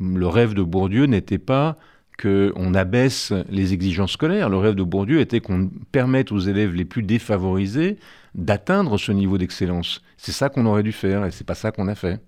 [0.00, 1.76] Le rêve de Bourdieu n'était pas
[2.20, 4.48] qu'on abaisse les exigences scolaires.
[4.48, 7.98] Le rêve de Bourdieu était qu'on permette aux élèves les plus défavorisés
[8.34, 10.02] d'atteindre ce niveau d'excellence.
[10.16, 12.20] C'est ça qu'on aurait dû faire et c'est pas ça qu'on a fait.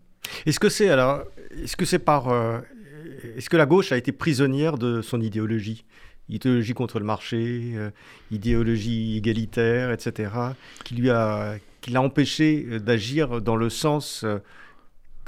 [0.47, 1.23] Est-ce que c'est alors,
[1.63, 2.61] est-ce que c'est par, euh,
[3.37, 5.85] est-ce que la gauche a été prisonnière de son idéologie,
[6.29, 7.91] idéologie contre le marché, euh,
[8.31, 10.31] idéologie égalitaire, etc.,
[10.85, 14.39] qui lui a, qui l'a empêché d'agir dans le sens euh,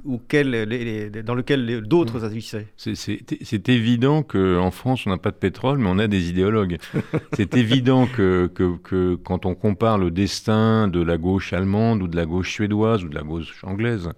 [0.06, 2.24] dans lequel d'autres mm.
[2.24, 2.66] agissaient.
[2.76, 6.78] C'est évident qu'en France, on n'a pas de pétrole, mais on a des idéologues.
[7.34, 12.16] c'est évident que, que, quand on compare le destin de la gauche allemande ou de
[12.16, 14.10] la gauche suédoise ou de la gauche anglaise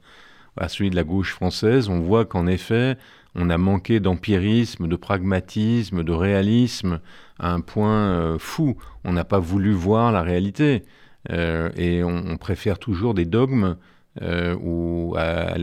[0.57, 2.97] à celui de la gauche française, on voit qu'en effet,
[3.35, 7.01] on a manqué d'empirisme, de pragmatisme, de réalisme
[7.39, 8.77] à un point euh, fou.
[9.05, 10.83] On n'a pas voulu voir la réalité.
[11.31, 13.77] Euh, et on, préfère toujours des dogmes
[14.21, 15.57] euh, ou à,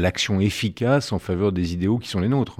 [0.00, 2.58] l'action efficace en faveur des idéaux qui sont les nôtres.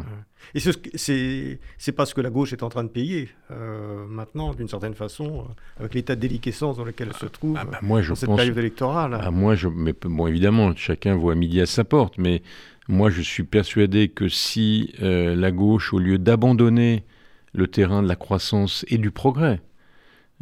[0.54, 4.68] Et c'est pas ce que la gauche est en train de payer euh, maintenant, d'une
[4.68, 8.02] certaine façon, euh, avec l'état de déliquescence dans lequel elle se trouve ah, bah, moi,
[8.02, 9.18] je dans cette période électorale.
[9.20, 12.42] Ah, moi, je, mais, bon, évidemment, chacun voit midi à sa porte, mais
[12.88, 17.04] moi, je suis persuadé que si la gauche, au lieu d'abandonner
[17.52, 19.60] le terrain de la croissance et du progrès,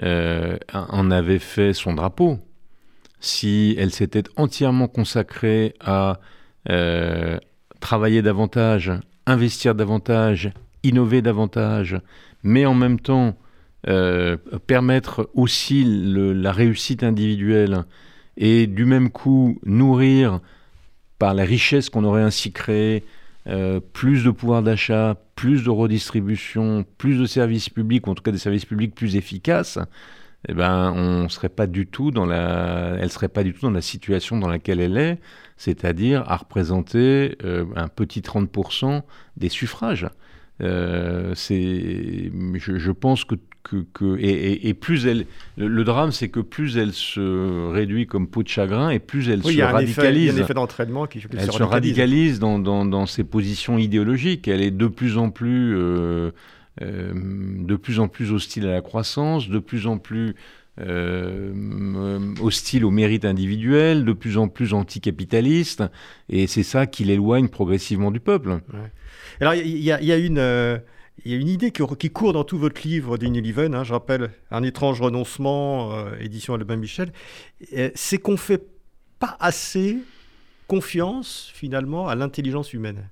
[0.03, 2.39] en avait fait son drapeau,
[3.21, 6.21] si elle s'était entièrement consacrée à
[6.69, 7.39] euh,
[7.81, 8.93] travailler davantage,
[9.27, 10.53] investir davantage,
[10.83, 12.01] innover davantage,
[12.43, 13.37] mais en même temps
[13.89, 17.85] euh, permettre aussi la réussite individuelle
[18.37, 20.41] et du même coup nourrir
[21.19, 23.05] par la richesse qu'on aurait ainsi créée
[23.47, 28.23] euh, plus de pouvoir d'achat, plus de redistribution, plus de services publics, ou en tout
[28.23, 29.79] cas des services publics plus efficaces,
[30.49, 33.71] eh ben, on serait pas du tout dans la, elle serait pas du tout dans
[33.71, 35.19] la situation dans laquelle elle est,
[35.57, 39.03] c'est-à-dire à représenter euh, un petit 30%
[39.37, 40.09] des suffrages.
[40.63, 45.27] Euh, c'est, je, pense que, que, et, plus elle,
[45.57, 49.43] le, drame, c'est que plus elle se réduit comme peau de chagrin, et plus elle
[49.43, 50.25] se radicalise.
[50.25, 53.77] il y a un effet d'entraînement qui elle se radicalise, dans, dans, dans, ses positions
[53.79, 54.49] idéologiques.
[54.49, 56.31] Elle est de plus en plus euh,
[56.81, 60.35] de plus en plus hostile à la croissance, de plus en plus
[60.81, 65.83] euh, hostile au mérite individuel, de plus en plus anticapitaliste,
[66.31, 68.61] et c'est ça qui l'éloigne progressivement du peuple.
[69.41, 70.39] Alors il y, a une...
[70.39, 70.79] Euh,
[71.27, 76.55] idée qui, court dans tout votre livre d'Unileven, hein, je rappelle, Un étrange renoncement, édition
[76.55, 77.13] Albin Michel,
[77.95, 78.63] c'est qu'on ne fait
[79.19, 79.99] pas assez
[80.67, 83.11] confiance finalement à l'intelligence humaine.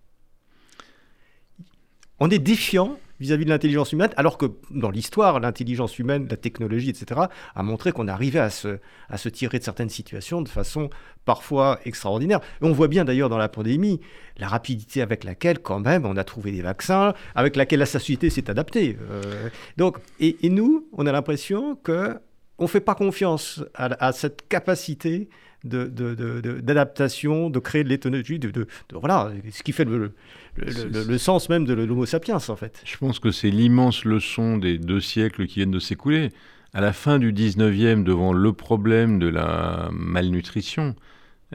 [2.18, 6.90] On est défiant vis-à-vis de l'intelligence humaine, alors que dans l'histoire, l'intelligence humaine, la technologie,
[6.90, 7.22] etc.,
[7.54, 8.78] a montré qu'on arrivait à se,
[9.08, 10.90] à se tirer de certaines situations de façon
[11.24, 12.40] parfois extraordinaire.
[12.62, 14.00] On voit bien d'ailleurs dans la pandémie
[14.38, 18.30] la rapidité avec laquelle, quand même, on a trouvé des vaccins, avec laquelle la société
[18.30, 18.96] s'est adaptée.
[19.10, 22.16] Euh, donc, et, nous, on a l'impression que
[22.60, 25.28] on fait pas confiance à, cette capacité
[25.64, 30.12] d'adaptation, de, de, créer de l'étonologie, de, voilà, ce qui fait le,
[30.56, 32.80] le, sens même de l'homo sapiens, en fait.
[32.84, 36.30] Je pense que c'est l'immense leçon des deux siècles qui viennent de s'écouler.
[36.74, 40.94] À la fin du 19e, devant le problème de la malnutrition,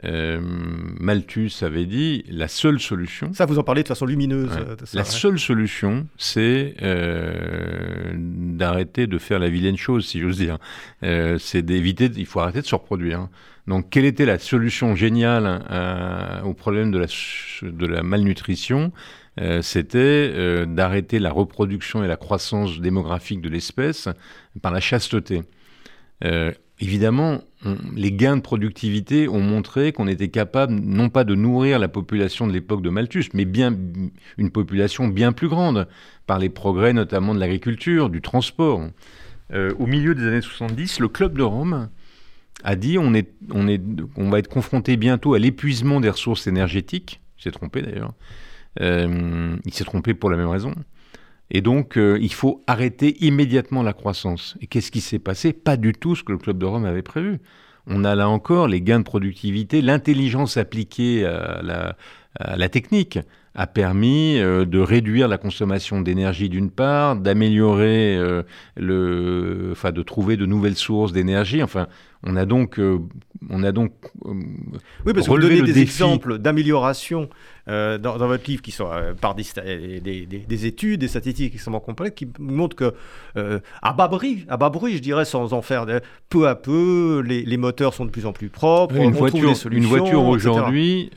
[0.02, 3.32] euh, Malthus avait dit la seule solution.
[3.32, 4.50] Ça, vous en parlez de façon lumineuse.
[4.56, 10.58] Euh, la seule solution, c'est euh, d'arrêter de faire la vilaine chose, si j'ose dire.
[11.00, 12.10] c'est d'éviter.
[12.16, 13.28] Il faut arrêter de se reproduire.
[13.66, 15.62] Donc, quelle était la solution géniale
[16.44, 17.06] au problème de la,
[17.62, 18.92] de la malnutrition?
[19.62, 24.08] C'était d'arrêter la reproduction et la croissance démographique de l'espèce
[24.60, 25.42] par la chasteté.
[26.80, 27.42] Évidemment,
[27.94, 32.46] les gains de productivité ont montré qu'on était capable non pas de nourrir la population
[32.46, 33.76] de l'époque de Malthus, mais bien
[34.38, 35.88] une population bien plus grande,
[36.26, 38.82] par les progrès notamment de l'agriculture, du transport.
[39.52, 41.88] Euh, au milieu des années 70, le Club de Rome
[42.62, 47.20] a dit on, va être confronté bientôt à l'épuisement des ressources énergétiques.
[47.38, 48.14] Il s'est trompé d'ailleurs.
[48.80, 50.74] Euh, il s'est trompé pour la même raison.
[51.54, 54.56] Et donc, euh, il faut arrêter immédiatement la croissance.
[54.60, 55.52] Et qu'est-ce qui s'est passé?
[55.52, 57.38] Pas du tout ce que le Club de Rome avait prévu.
[57.86, 61.94] On a là encore les gains de productivité, l'intelligence appliquée à
[62.56, 63.20] la, technique
[63.54, 68.42] a permis euh, de réduire la consommation d'énergie d'une part, d'améliorer euh,
[68.76, 71.62] le, enfin de trouver de nouvelles sources d'énergie.
[71.62, 71.86] Enfin,
[72.26, 72.80] on a donc,
[73.50, 73.92] on a donc
[74.24, 77.28] oui, parce que vous donnez des exemples d'amélioration
[77.68, 79.44] euh, dans, votre livre qui sont euh, par des,
[80.00, 82.94] des, études, des statistiques extrêmement complètes qui montrent que
[83.36, 85.86] euh, à bas bruit, à bas bruit, je dirais, sans en faire
[86.28, 88.96] peu à peu, les, moteurs sont de plus en plus propres.
[88.96, 91.10] Une, voiture, une voiture aujourd'hui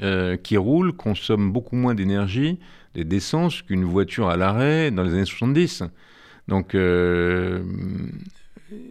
[0.43, 2.59] qui roule consomme beaucoup moins d'énergie
[2.95, 5.83] d'essence qu'une voiture à l'arrêt dans les années 70.
[6.47, 7.61] Donc, euh,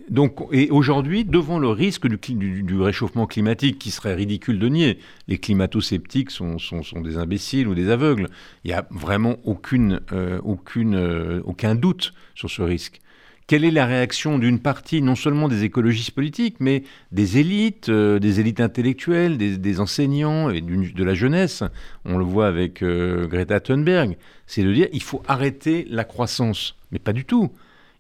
[0.09, 5.39] donc, et aujourd'hui, devant le risque du, réchauffement climatique, qui serait ridicule de nier, les
[5.39, 6.57] climato-sceptiques sont,
[7.03, 8.29] des imbéciles ou des aveugles.
[8.65, 13.01] Il n'y a vraiment aucune, euh, euh, aucun doute sur ce risque.
[13.47, 18.19] Quelle est la réaction d'une partie, non seulement des écologistes politiques, mais des élites, euh,
[18.19, 21.63] des élites intellectuelles, des, enseignants et de la jeunesse?
[22.05, 24.17] On le voit avec Greta Thunberg.
[24.47, 26.77] C'est de dire il faut arrêter la croissance.
[26.91, 27.53] Mais pas du tout.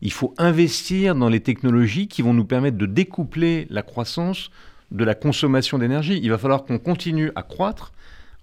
[0.02, 4.50] Il faut investir dans les technologies qui vont nous permettre de découpler la croissance
[4.90, 6.20] de la consommation d'énergie.
[6.22, 7.92] Il va falloir qu'on continue à croître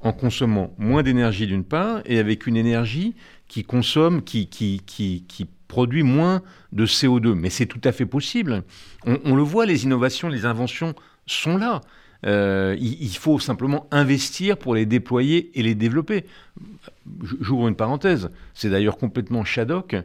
[0.02, 3.16] en consommant moins d'énergie d'une part et avec une énergie
[3.48, 7.34] qui consomme, qui, qui, qui, produit moins de CO2.
[7.34, 8.62] Mais c'est tout à fait possible.
[9.06, 10.94] On, le voit, les innovations, les inventions
[11.26, 11.82] sont là.
[12.28, 16.26] Euh, il, il, faut simplement investir pour les déployer et les développer.
[17.42, 18.30] J'ouvre une parenthèse.
[18.54, 19.96] C'est d'ailleurs complètement Shadok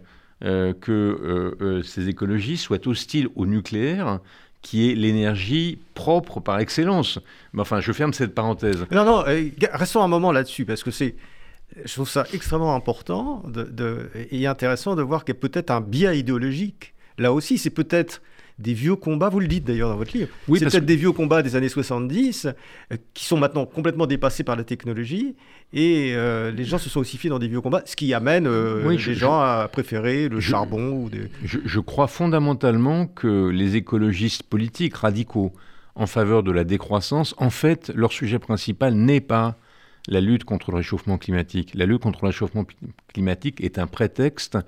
[0.45, 4.21] euh, que euh, euh, ces écologistes soient hostiles au nucléaire
[4.63, 7.19] qui est l'énergie propre par excellence.
[7.53, 8.87] Mais enfin, je ferme cette parenthèse.
[8.93, 9.25] Non, non,
[9.73, 11.17] restons un moment là-dessus, parce que c'est,
[11.85, 13.43] je trouve ça extrêmement important
[14.31, 16.95] et intéressant de voir qu'il y a peut-être un biais idéologique.
[17.19, 18.21] Là aussi, c'est peut-être
[18.59, 21.13] des vieux combats, vous le dites d'ailleurs dans votre livre, oui, c'est peut-être des vieux
[21.13, 25.37] combats des années 70 euh, qui sont maintenant complètement dépassés par la technologie
[25.73, 28.47] et euh, les gens se sont aussi fiés dans des vieux combats, ce qui amène
[28.47, 30.91] euh, les gens à préférer le charbon.
[30.91, 31.31] Ou des...
[31.45, 35.53] je, crois fondamentalement que les écologistes politiques radicaux
[35.95, 39.57] en faveur de la décroissance, en fait, leur sujet principal n'est pas
[40.09, 41.73] la lutte contre le réchauffement climatique.
[41.75, 42.65] La lutte contre le réchauffement
[43.13, 44.59] climatique est un prétexte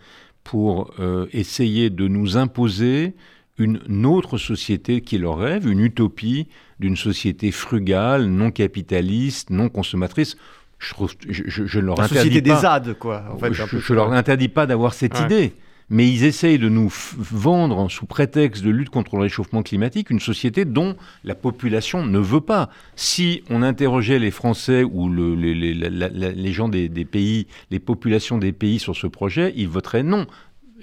[0.45, 0.93] pour
[1.33, 3.15] essayer de nous imposer
[3.61, 6.49] une autre société qui leur rêve, une utopie
[6.81, 10.37] d'une société frugale, non capitaliste, non consommatrice.
[10.79, 12.55] Je, trouve, je, ne leur interdis pas.
[12.55, 13.23] des ZAD, quoi.
[13.53, 15.53] je, ne leur interdis pas d'avoir cette idée.
[15.93, 20.21] Mais ils essayent de nous vendre, sous prétexte de lutte contre le réchauffement climatique, une
[20.21, 22.71] société dont la population ne veut pas.
[22.95, 27.81] Si on interrogeait les Français ou le, les, les, les, gens des, des, pays, les
[27.81, 30.29] populations des pays sur ce projet, ils voteraient non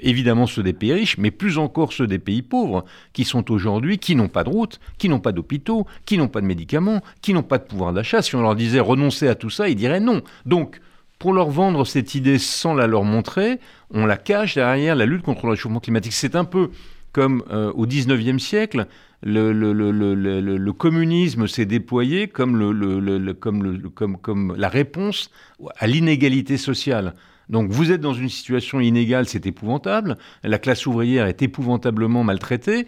[0.02, 3.98] évidemment ceux des pays riches, mais plus encore ceux des pays pauvres, qui sont aujourd'hui,
[3.98, 7.34] qui n'ont pas de route, qui n'ont pas d'hôpitaux, qui n'ont pas de médicaments, qui
[7.34, 8.22] n'ont pas de pouvoir d'achat.
[8.22, 10.22] Si on leur disait renoncer à tout ça, ils diraient non.
[10.46, 10.80] Donc,
[11.20, 13.60] pour leur vendre cette idée sans la leur montrer,
[13.92, 16.14] on la cache derrière la lutte contre le réchauffement climatique.
[16.14, 16.70] C'est un peu
[17.12, 18.86] comme euh, au XIXe siècle,
[19.24, 22.56] le, communisme s'est déployé comme
[24.56, 25.32] la réponse
[25.78, 27.16] à l'inégalité sociale.
[27.50, 30.18] Donc vous êtes dans une situation inégale, c'est épouvantable.
[30.44, 32.88] La classe ouvrière est épouvantablement maltraitée.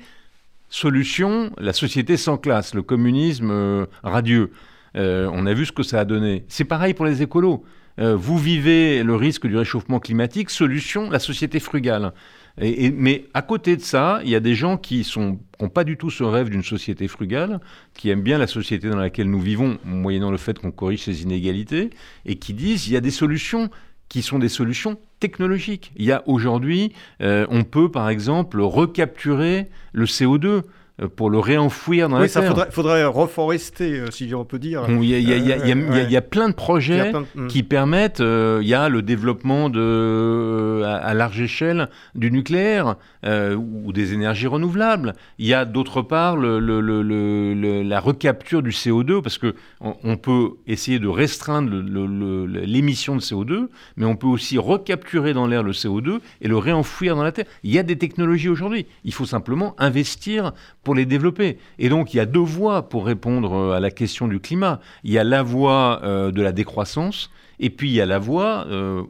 [0.70, 4.52] Solution, la société sans classe, le communisme euh, radieux.
[4.96, 6.46] Euh, on a vu ce que ça a donné.
[6.48, 7.64] C'est pareil pour les écolos.
[8.00, 12.14] Euh, vous vivez le risque du réchauffement climatique, solution, la société frugale.
[12.58, 16.10] mais à côté de ça, il y a des gens qui n'ont pas du tout
[16.10, 17.60] ce rêve d'une société frugale,
[17.94, 21.24] qui aiment bien la société dans laquelle nous vivons, moyennant le fait qu'on corrige ces
[21.24, 21.90] inégalités,
[22.26, 23.70] et qui disent il y a des solutions
[24.10, 25.92] qui sont des solutions technologiques.
[25.96, 30.62] Il y a aujourd'hui, euh, on peut par exemple recapturer le CO2 euh,
[31.08, 32.54] pour le réenfouir dans la terre.
[32.56, 34.86] Oui, il faudrait, reforester, euh, si on peut dire.
[34.90, 37.48] Il y, a plein de projets hmm.
[37.48, 44.14] qui permettent, il y a le développement de, à, large échelle du nucléaire ou des
[44.14, 45.14] énergies renouvelables.
[45.38, 50.52] Il y a d'autre part le, le, la recapture du CO2, parce qu'on on peut
[50.68, 56.20] essayer de restreindre l'émission de CO2, mais on peut aussi recapturer dans l'air le CO2
[56.42, 57.46] et le réenfouir dans la terre.
[57.64, 58.86] Il y a des technologies aujourd'hui.
[59.04, 61.58] Il faut simplement investir pour les développer.
[61.78, 64.80] Et donc, il y a deux voies pour répondre euh, à la question du climat.
[65.04, 68.20] Il y a la voie euh, de la décroissance, et puis il y a la
[68.20, 69.04] voie euh,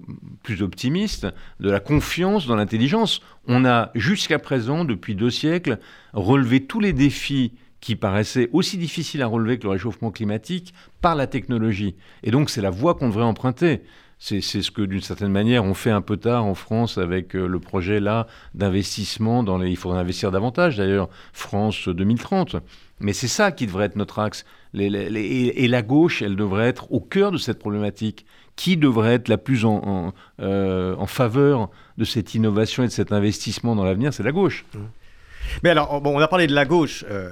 [0.44, 1.28] plus optimiste
[1.60, 3.22] de la confiance dans l'intelligence.
[3.48, 5.80] On a jusqu'à présent, depuis deux siècles,
[6.14, 11.16] relevé tous les défis qui paraissaient aussi difficiles à relever que le réchauffement climatique par
[11.16, 11.96] la technologie.
[12.24, 13.82] Et donc c'est la voie qu'on devrait emprunter.
[14.22, 17.48] C'est ce que, d'une certaine manière, on fait un peu tard en France avec euh,
[17.48, 19.70] le projet là d'investissement dans les.
[19.70, 22.58] Il faudrait investir davantage d'ailleurs, France 2030.
[23.00, 24.44] Mais c'est ça qui devrait être notre axe.
[24.74, 28.26] et la gauche, elle devrait être au cœur de cette problématique.
[28.58, 33.74] Qui devrait être la plus en, euh, faveur de cette innovation et de cet investissement
[33.74, 34.14] dans l'avenir?
[34.14, 34.66] C'est la gauche.
[34.74, 34.80] Mmh.
[35.64, 37.06] Mais alors, bon, on a parlé de la gauche.
[37.10, 37.30] Euh,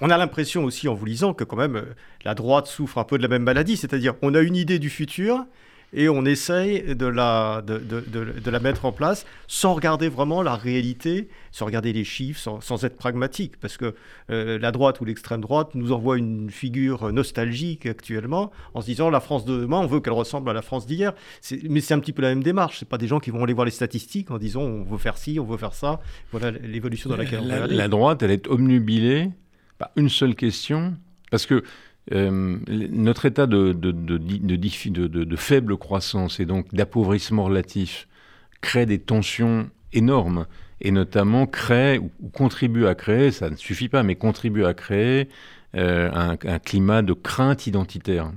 [0.00, 1.84] on a l'impression aussi en vous lisant que quand même
[2.24, 4.90] la droite souffre un peu de la même maladie, c'est-à-dire on a une idée du
[4.90, 5.46] futur,
[5.92, 10.42] et on essaye de la, de, de, de, la mettre en place sans regarder vraiment
[10.42, 13.58] la réalité, sans regarder les chiffres, sans, sans être pragmatique.
[13.60, 13.94] Parce que
[14.30, 19.10] euh, la droite ou l'extrême droite nous envoie une figure nostalgique actuellement en se disant
[19.10, 21.12] la France de demain, on veut qu'elle ressemble à la France d'hier.
[21.68, 22.78] Mais c'est un petit peu la même démarche.
[22.78, 25.18] Ce pas des gens qui vont aller voir les statistiques en disant on veut faire
[25.18, 26.00] ci, on veut faire ça.
[26.30, 27.76] Voilà l'évolution dans laquelle on va aller.
[27.76, 29.30] La droite, elle est omnubilée
[29.78, 30.94] par une seule question.
[31.30, 31.62] Parce que
[32.10, 38.08] euh, notre état de, faible croissance et donc d'appauvrissement relatif
[38.60, 40.46] crée des tensions énormes
[40.80, 45.28] et notamment crée ou, contribue à créer, ça ne suffit pas, mais contribue à créer
[45.76, 48.32] euh, un, climat de crainte identitaire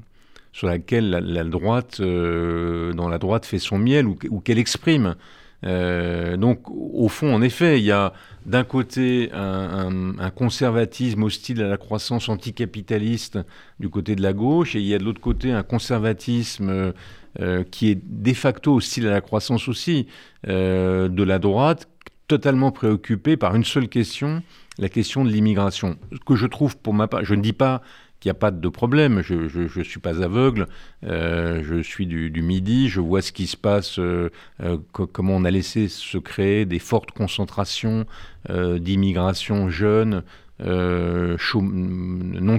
[0.53, 5.15] sur laquelle la, droite, euh, dont la droite fait son miel ou qu'elle exprime.
[5.63, 8.13] Donc, au fond, en effet, il y a
[8.45, 13.39] d'un côté un, conservatisme hostile à la croissance anticapitaliste
[13.79, 16.93] du côté de la gauche, et il y a de l'autre côté un conservatisme
[17.41, 20.07] euh, qui est de facto hostile à la croissance aussi
[20.47, 21.89] euh, de la droite,
[22.29, 24.41] totalement préoccupé par une seule question,
[24.77, 25.97] la question de l'immigration.
[26.13, 27.81] Ce que je trouve pour ma part, je ne dis pas
[28.25, 29.21] il n'y a pas de problème.
[29.21, 30.67] Je ne suis pas aveugle.
[31.03, 32.89] Euh, je suis du, Midi.
[32.89, 34.31] Je vois ce qui se passe, euh,
[34.63, 38.05] euh, comment on a laissé se créer des fortes concentrations
[38.47, 40.21] d'immigration jeune,
[40.59, 41.39] non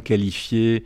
[0.00, 0.82] qualifiée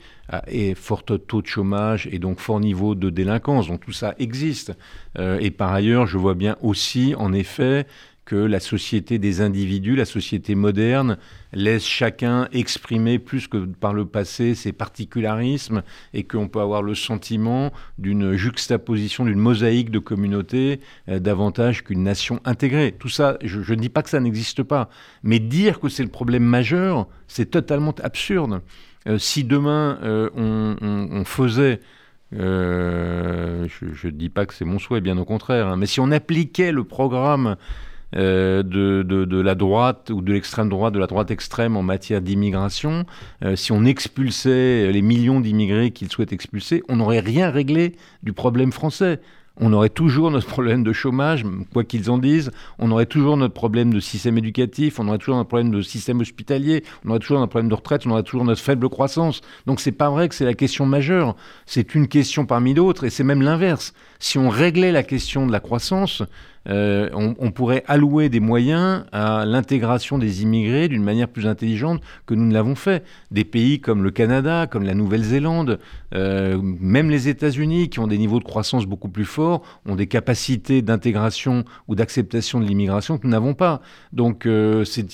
[0.47, 3.69] et fort taux de chômage et donc fort niveau de délinquance.
[3.69, 4.75] Donc tout ça existe.
[5.19, 7.87] et par ailleurs, je vois bien aussi, en effet,
[8.31, 11.17] que la société des individus, la société moderne,
[11.53, 15.83] laisse chacun exprimer plus que par le passé ses particularismes
[16.15, 20.79] et qu'on peut avoir le sentiment d'une juxtaposition, d'une mosaïque de communautés
[21.09, 22.95] euh, davantage qu'une nation intégrée.
[22.97, 24.91] Tout ça, je ne dis pas que ça n'existe pas,
[25.25, 28.61] mais dire que c'est le problème majeur, c'est totalement absurde.
[29.09, 31.81] Euh, si demain euh, on, faisait
[32.31, 36.13] je ne dis pas que c'est mon souhait, bien au contraire, hein, mais si on
[36.13, 37.57] appliquait le programme
[38.17, 42.21] euh, de, de, la droite ou de l'extrême droite, de la droite extrême en matière
[42.21, 43.05] d'immigration,
[43.45, 48.33] euh, si on expulsait les millions d'immigrés qu'ils souhaitent expulser, on n'aurait rien réglé du
[48.33, 49.21] problème français.
[49.63, 53.53] On aurait toujours notre problème de chômage, quoi qu'ils en disent, on aurait toujours notre
[53.53, 57.41] problème de système éducatif, on aurait toujours notre problème de système hospitalier, on aurait toujours
[57.41, 59.43] notre problème de retraite, on aurait toujours notre faible croissance.
[59.67, 61.37] Donc c'est pas vrai que c'est la question majeure,
[61.67, 63.93] c'est une question parmi d'autres et c'est même l'inverse.
[64.19, 66.23] Si on réglait la question de la croissance,
[66.69, 72.35] euh, on, pourrait allouer des moyens à l'intégration des immigrés d'une manière plus intelligente que
[72.35, 73.03] nous ne l'avons fait.
[73.31, 75.79] Des pays comme le Canada, comme la Nouvelle-Zélande,
[76.15, 80.07] euh, même les États-Unis, qui ont des niveaux de croissance beaucoup plus forts, ont des
[80.07, 83.81] capacités d'intégration ou d'acceptation de l'immigration que nous n'avons pas.
[84.13, 85.07] Donc euh, c'est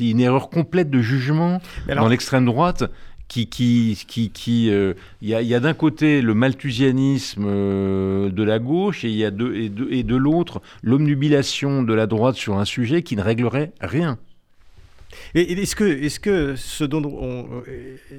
[0.00, 2.84] une erreur complète de jugement dans l'extrême droite
[3.28, 8.58] qui, qui, qui, qui, euh, il y a, d'un côté le malthusianisme euh, de la
[8.58, 12.36] gauche et il y a de, et de, et de l'autre l'omnubilation de la droite
[12.36, 14.18] sur un sujet qui ne réglerait rien.
[15.34, 17.62] Et, est-ce que, est-ce que ce dont on,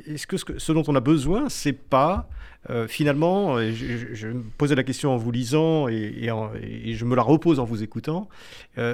[0.07, 2.29] est-ce que ce, dont on a besoin, c'est pas
[2.69, 6.29] euh, finalement, je, me posais la question en vous lisant et,
[6.63, 8.27] et, je me la repose en vous écoutant,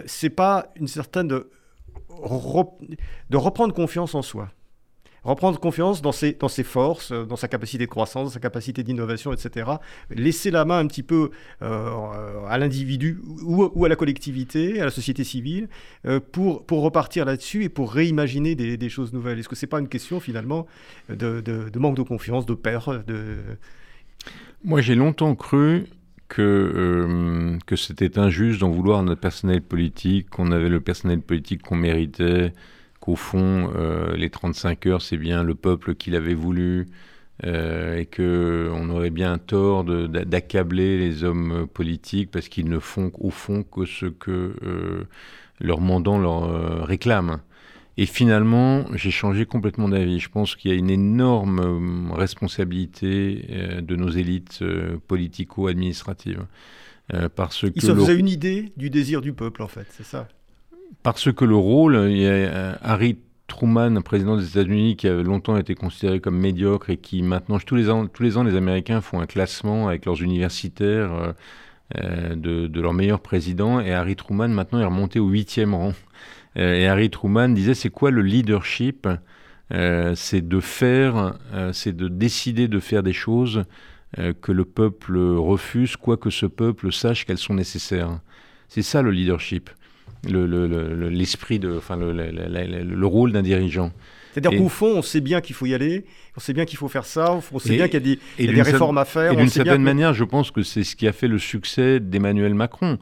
[0.06, 1.50] c'est pas une certaine de,
[3.30, 4.50] de reprendre confiance en soi
[5.24, 9.32] reprendre confiance dans ses, forces, euh, dans sa capacité de croissance, dans sa capacité d'innovation,
[9.34, 9.72] etc.
[10.10, 14.92] Laisser la main un petit peu euh, à l'individu ou, à la collectivité, à la
[14.92, 15.70] société civile,
[16.06, 19.40] euh, pour, repartir là-dessus et pour réimaginer des, choses nouvelles.
[19.40, 20.66] Est-ce que ce n'est pas une question finalement
[21.10, 23.04] de, manque de confiance, de peur.
[24.64, 25.86] Moi j'ai longtemps cru
[26.28, 31.62] que, que c'était injuste d'en vouloir à notre personnel politique, qu'on avait le personnel politique
[31.62, 32.54] qu'on méritait,
[33.02, 36.88] qu'au fond, euh, les 35 heures, c'est bien le peuple qui l'avait voulu,
[37.44, 43.32] euh, et qu'on aurait bien tort d'accabler les hommes politiques parce qu'ils ne font au
[43.32, 45.08] fond que ce que euh,
[45.60, 47.42] leur mandant leur réclame.
[47.98, 50.20] Et finalement, j'ai changé complètement d'avis.
[50.20, 53.46] Je pense qu'il y a une énorme responsabilité
[53.82, 54.64] de nos élites
[55.08, 56.46] politico-administratives.
[57.36, 60.28] parce que Ils une idée du désir du peuple, en fait, c'est ça?
[61.04, 63.18] Parce que le rôle, il y a euh, Harry
[63.48, 67.76] Truman, président des États-Unis, qui a longtemps été considéré comme médiocre et qui maintenant, tous
[67.76, 71.34] les ans, tous les, ans les Américains font un classement avec leurs universitaires euh,
[71.98, 73.80] euh, de, de leur meilleur président.
[73.80, 75.94] Et Harry Truman, maintenant, est remonté au huitième rang.
[76.56, 79.08] et Harry Truman disait, c'est quoi le leadership?
[80.16, 81.36] C'est de faire,
[81.72, 83.64] c'est de décider de faire des choses
[84.42, 88.20] que le peuple refuse, quoi que ce peuple sache qu'elles sont nécessaires.
[88.68, 89.70] C'est ça le leadership.
[90.24, 93.92] L'esprit, le, de, enfin, le, rôle d'un dirigeant.
[94.34, 96.06] C'est-à-dire qu'au fond, on sait bien qu'il faut y aller,
[96.38, 98.98] on sait bien qu'il faut faire ça, on sait bien qu'il y a des, réformes
[98.98, 99.34] à faire.
[99.34, 102.54] Et d'une certaine manière, je pense que c'est ce qui a fait le succès d'Emmanuel
[102.54, 102.98] Macron.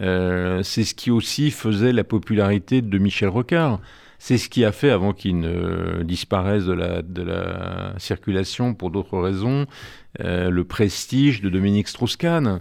[0.00, 3.80] Euh, c'est ce qui aussi faisait la popularité de Michel Rocard.
[4.18, 8.90] C'est ce qui a fait, avant qu'il ne disparaisse de la, de la circulation pour
[8.90, 9.66] d'autres raisons,
[10.20, 12.60] euh, le prestige de Dominique Strauss-Kahn.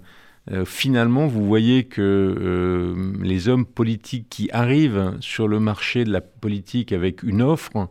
[0.49, 6.11] Euh, finalement, vous voyez que euh, les hommes politiques qui arrivent sur le marché de
[6.11, 7.89] la politique avec une offre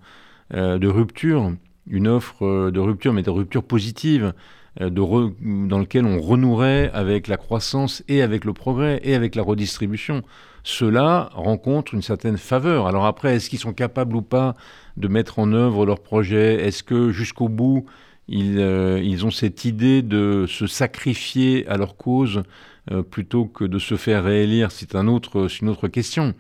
[0.55, 1.53] euh, de rupture,
[1.87, 4.33] une offre de rupture, mais de rupture positive,
[4.79, 10.23] dans lequel on renouerait avec la croissance et avec le progrès et avec la redistribution,
[10.63, 12.87] ceux-là rencontrent une certaine faveur.
[12.87, 14.55] Alors après, est-ce qu'ils sont capables ou pas
[14.97, 17.85] de mettre en œuvre leur projet Est-ce que jusqu'au bout,
[18.33, 22.43] euh, ils, ont cette idée de se sacrifier à leur cause
[22.91, 24.71] euh, plutôt que de se faire réélire.
[24.71, 26.35] C'est un autre, une autre question.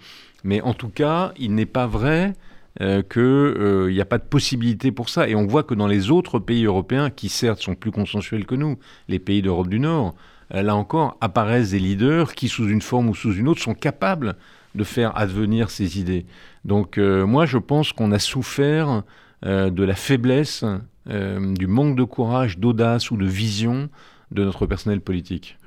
[0.45, 2.35] Mais en tout cas, il n'est pas vrai
[2.81, 5.29] euh, qu'il n'y a pas de possibilité pour ça.
[5.29, 8.55] Et on voit que dans les autres pays européens, qui certes sont plus consensuels que
[8.55, 8.79] nous,
[9.09, 10.15] les pays d'Europe du Nord,
[10.53, 14.37] là encore, apparaissent des leaders qui, sous une forme ou sous une autre, sont capables
[14.75, 16.27] de faire advenir ces idées.
[16.65, 19.05] Donc moi, je pense qu'on a souffert
[19.45, 20.65] de la faiblesse
[21.11, 23.89] euh, du manque de courage, d'audace ou de vision
[24.31, 25.59] de notre personnel politique.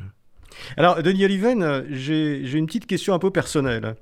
[0.77, 3.95] Alors, Denis Oliven, j'ai une petite question un peu personnelle.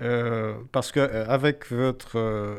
[0.00, 2.58] Euh, parce qu'avec euh, votre,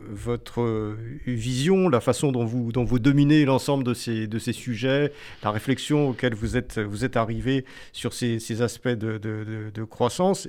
[0.00, 5.12] votre vision, la façon dont vous, dont vous dominez l'ensemble de ces, de ces sujets,
[5.44, 9.84] la réflexion auquel vous êtes, vous êtes arrivé sur ces, ces aspects de, de, de,
[9.84, 10.48] croissance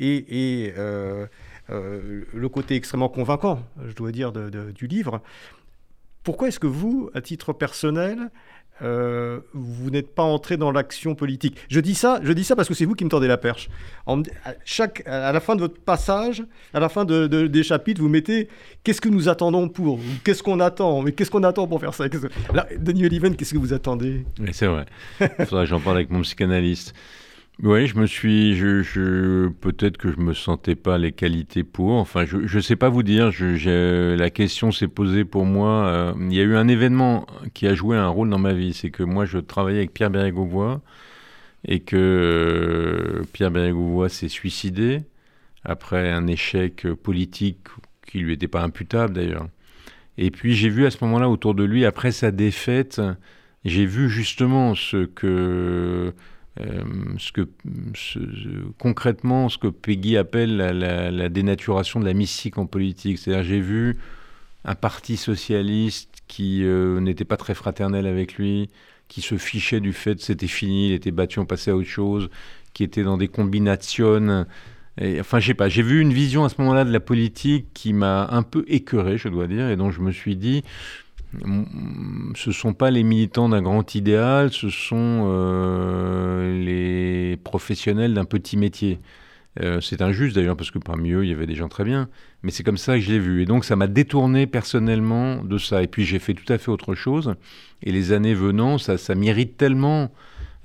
[0.00, 0.72] et, et
[1.68, 5.20] le côté extrêmement convaincant, je dois dire, du livre,
[6.28, 8.28] pourquoi est-ce que vous, à titre personnel,
[8.82, 11.56] euh, vous n'êtes pas entré dans l'action politique?
[11.70, 13.70] Je dis ça, je dis ça parce que c'est vous qui me tendez la perche.
[14.06, 18.48] à, la fin de votre passage, à la fin de, des chapitres, vous mettez
[18.84, 22.04] qu'est-ce que nous attendons pour, qu'est-ce qu'on attend, mais qu'est-ce qu'on attend pour faire ça?
[22.76, 24.26] Denis Oliven, qu'est-ce que vous attendez?
[24.52, 24.84] C'est vrai.
[25.20, 26.92] Il faudrait que j'en parle avec mon psychanalyste.
[27.64, 31.94] Oui, je me suis, je, peut-être que je me sentais pas les qualités pour.
[31.94, 33.32] Enfin, je ne sais pas vous dire.
[33.32, 35.86] Je, la question s'est posée pour moi.
[35.86, 38.74] Euh, il y a eu un événement qui a joué un rôle dans ma vie.
[38.74, 40.80] C'est que moi, je travaillais avec Pierre Bérégovoy
[41.64, 45.02] et que euh, Pierre Bérégovoy s'est suicidé
[45.64, 47.66] après un échec politique
[48.06, 49.48] qui lui était pas imputable d'ailleurs.
[50.18, 53.00] Et puis j'ai vu à ce moment-là autour de lui, après sa défaite,
[53.64, 56.14] j'ai vu justement ce que
[56.60, 56.82] euh,
[57.18, 57.48] ce que,
[58.78, 63.18] concrètement, ce que Peggy appelle la, dénaturation de la mystique en politique.
[63.18, 63.96] C'est-à-dire, j'ai vu
[64.64, 68.70] un parti socialiste qui euh, n'était pas très fraternel avec lui,
[69.08, 71.88] qui se fichait du fait que c'était fini, il était battu, on passait à autre
[71.88, 72.28] chose,
[72.74, 74.44] qui était dans des combinations.
[75.00, 77.66] Et, enfin, je sais pas, j'ai vu une vision à ce moment-là de la politique
[77.72, 80.64] qui m'a un peu écœuré, je dois dire, et dont je me suis dit,
[82.34, 88.56] ce sont pas les militants d'un grand idéal, ce sont euh, les professionnels d'un petit
[88.56, 88.98] métier.
[89.60, 92.08] Euh, c'est injuste d'ailleurs parce que parmi eux il y avait des gens très bien,
[92.42, 93.42] mais c'est comme ça que je l'ai vu.
[93.42, 95.82] Et donc ça m'a détourné personnellement de ça.
[95.82, 97.34] Et puis j'ai fait tout à fait autre chose.
[97.82, 100.10] Et les années venant, ça, ça m'irrite tellement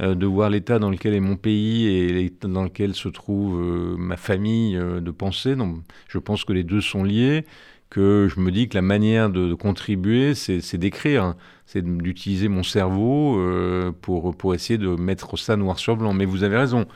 [0.01, 3.61] euh, de voir l'état dans lequel est mon pays et dans lequel se trouve
[3.97, 5.55] ma famille de pensée.
[5.55, 7.45] Donc, je pense que les deux sont liés
[7.93, 11.35] que je me dis que la manière de, contribuer, c'est d'écrire, hein.
[11.67, 16.11] c'est d'utiliser mon cerveau euh, pour, pour essayer de mettre ça noir sur blanc.
[16.11, 16.87] Mais vous avez raison,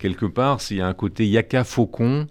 [0.00, 2.26] quelque part, s'il y a un côté yaka faucon,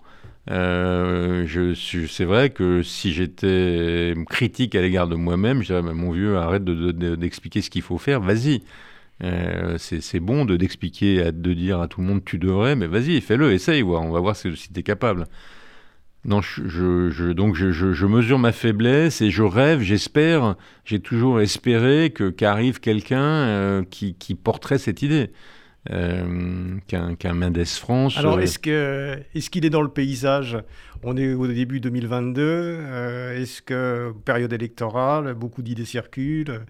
[0.52, 6.38] euh, c'est vrai que si j'étais critique à l'égard de moi-même, je dirais, mon vieux,
[6.38, 8.64] arrête d'expliquer ce qu'il faut faire, vas-y.
[9.24, 13.54] Euh, c'est bon d'expliquer, de, dire à tout le monde tu devrais, mais vas-y, fais-le,
[13.54, 15.26] essaye, on va voir si, si tu es capable.
[16.26, 22.30] Non, je, donc je, mesure ma faiblesse et je rêve, j'espère, j'ai toujours espéré que
[22.30, 25.32] qu'arrive quelqu'un euh, qui, porterait cette idée.
[25.92, 28.18] Euh, qu'un Mendes France.
[28.18, 30.58] Alors, euh, est-ce qu'il est dans le paysage?
[31.02, 32.80] On est au début 2022.
[33.38, 36.62] est-ce que période électorale, beaucoup d'idées circulent?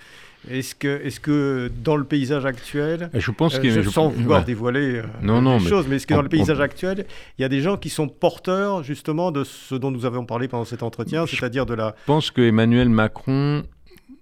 [0.47, 4.99] Est-ce que, est que dans le paysage actuel, je pense euh, je, sans vouloir dévoiler
[4.99, 7.05] euh, non, non, des choses, mais est-ce que dans le paysage actuel,
[7.37, 10.47] il y a des gens qui sont porteurs justement de ce dont nous avons parlé
[10.47, 11.93] pendant cet entretien, c'est-à-dire de la...
[11.99, 13.63] Je pense que Emmanuel Macron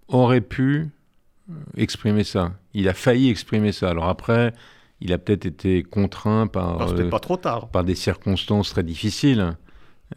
[0.07, 0.87] aurait pu
[1.49, 2.53] euh, exprimer ça.
[2.73, 3.89] Il a failli exprimer ça.
[3.89, 4.53] Alors après,
[5.01, 7.69] il a peut-être été contraint par, pas trop tard.
[7.69, 9.55] par des circonstances très difficiles.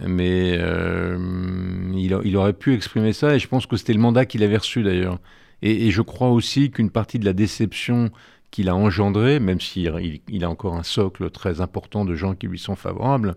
[0.07, 4.45] Mais il, il, aurait pu exprimer ça et je pense que c'était le mandat qu'il
[4.45, 5.19] avait reçu d'ailleurs.
[5.63, 8.11] Et, je crois aussi qu'une partie de la déception
[8.51, 12.47] qu'il a engendrée, même s'il il, a encore un socle très important de gens qui
[12.47, 13.37] lui sont favorables,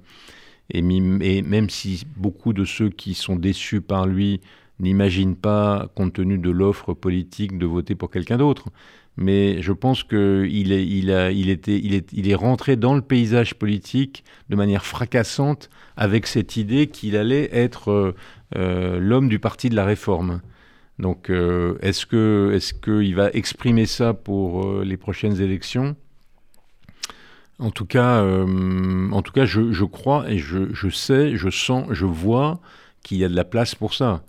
[0.70, 4.42] et, même si beaucoup de ceux qui sont déçus par lui
[4.80, 8.70] n'imaginent pas, compte tenu de l'offre politique, de voter pour quelqu'un d'autre.
[9.16, 13.54] Mais je pense qu'il est, il il il est, il est rentré dans le paysage
[13.54, 18.16] politique de manière fracassante avec cette idée qu'il allait être euh,
[18.56, 20.42] euh, l'homme du parti de la réforme.
[21.00, 25.96] Donc, euh, est-ce que, est-ce qu'il va exprimer ça pour les prochaines élections?
[27.60, 32.60] En tout cas, en tout cas je, crois et je, sais, je sens, je vois
[33.04, 34.24] qu'il y a de la place pour ça.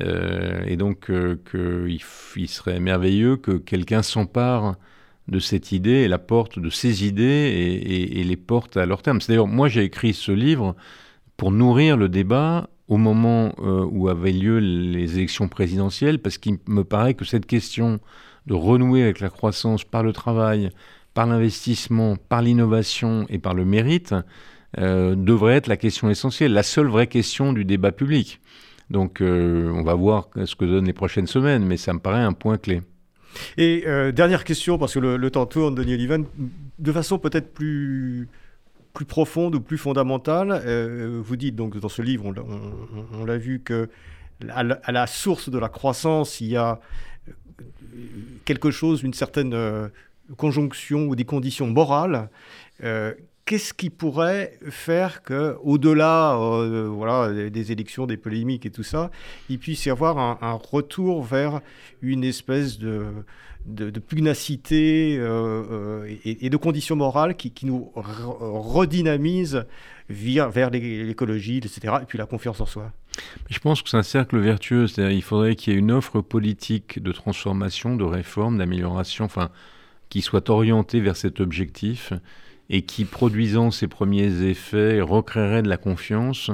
[0.00, 4.76] Euh, et donc euh, qu'il serait merveilleux que quelqu'un s'empare
[5.28, 7.82] de cette idée et la porte de ces idées
[8.14, 9.20] et, les porte à leur terme.
[9.20, 10.76] C'est d'ailleurs, moi j'ai écrit ce livre
[11.36, 16.84] pour nourrir le débat au moment où avaient lieu les élections présidentielles, parce qu'il me
[16.84, 17.98] paraît que cette question
[18.46, 20.70] de renouer avec la croissance par le travail,
[21.14, 24.14] par l'investissement, par l'innovation et par le mérite,
[24.78, 28.40] euh, devrait être la question essentielle, la seule vraie question du débat public.
[28.90, 32.22] Donc euh, on va voir ce que donnent les prochaines semaines, mais ça me paraît
[32.22, 32.82] un point clé.
[33.56, 36.24] Et euh, dernière question, parce que le, temps tourne, Denis Oliven,
[36.78, 38.28] de façon peut-être plus,
[38.94, 40.62] plus profonde ou plus fondamentale,
[41.20, 42.32] vous dites donc dans ce livre,
[43.12, 43.90] on, l'a vu, que
[44.48, 44.62] à
[44.92, 46.80] la, source de la croissance, il y a
[48.46, 49.90] quelque chose, une certaine
[50.36, 52.28] conjonction ou des conditions morales,
[52.82, 53.14] euh,
[53.46, 59.10] qu'est-ce qui pourrait faire que, au-delà euh, voilà, des élections, des polémiques et tout ça,
[59.48, 61.60] il puisse y avoir un, retour vers
[62.02, 63.06] une espèce de,
[63.66, 69.64] de, pugnacité euh, et, de conditions morales qui, nous redynamisent
[70.08, 72.92] vers l'écologie, etc., et puis la confiance en soi
[73.48, 76.20] je pense que c'est un cercle vertueux, c'est-à-dire il faudrait qu'il y ait une offre
[76.20, 79.48] politique de transformation, de réforme, d'amélioration, enfin
[80.10, 82.12] qui soit orienté vers cet objectif
[82.70, 86.50] et qui, produisant ses premiers effets, recréerait de la confiance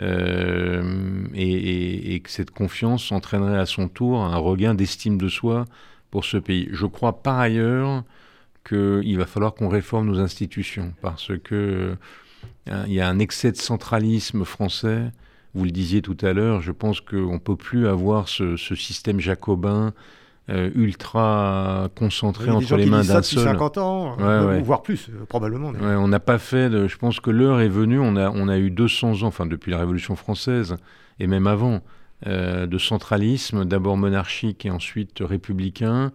[0.00, 5.64] euh, et, que cette confiance entraînerait à son tour un regain d'estime de soi
[6.10, 6.68] pour ce pays.
[6.72, 8.04] Je crois par ailleurs
[8.66, 11.96] qu'il va falloir qu'on réforme nos institutions parce que
[12.68, 15.10] euh, il y a un excès de centralisme français.
[15.54, 19.18] Vous le disiez tout à l'heure, je pense qu'on ne peut plus avoir ce système
[19.18, 19.94] jacobin
[20.50, 23.44] euh, ultra concentré entre les mains d'un seul.
[23.44, 25.72] 50 ans, euh, voire plus, euh, probablement.
[25.78, 26.70] on n'a pas fait.
[26.70, 28.00] De, je pense que l'heure est venue.
[28.00, 30.76] On a, on a eu 200 ans, enfin depuis la Révolution française
[31.18, 31.82] et même avant,
[32.26, 36.12] de centralisme, d'abord monarchique et ensuite républicain.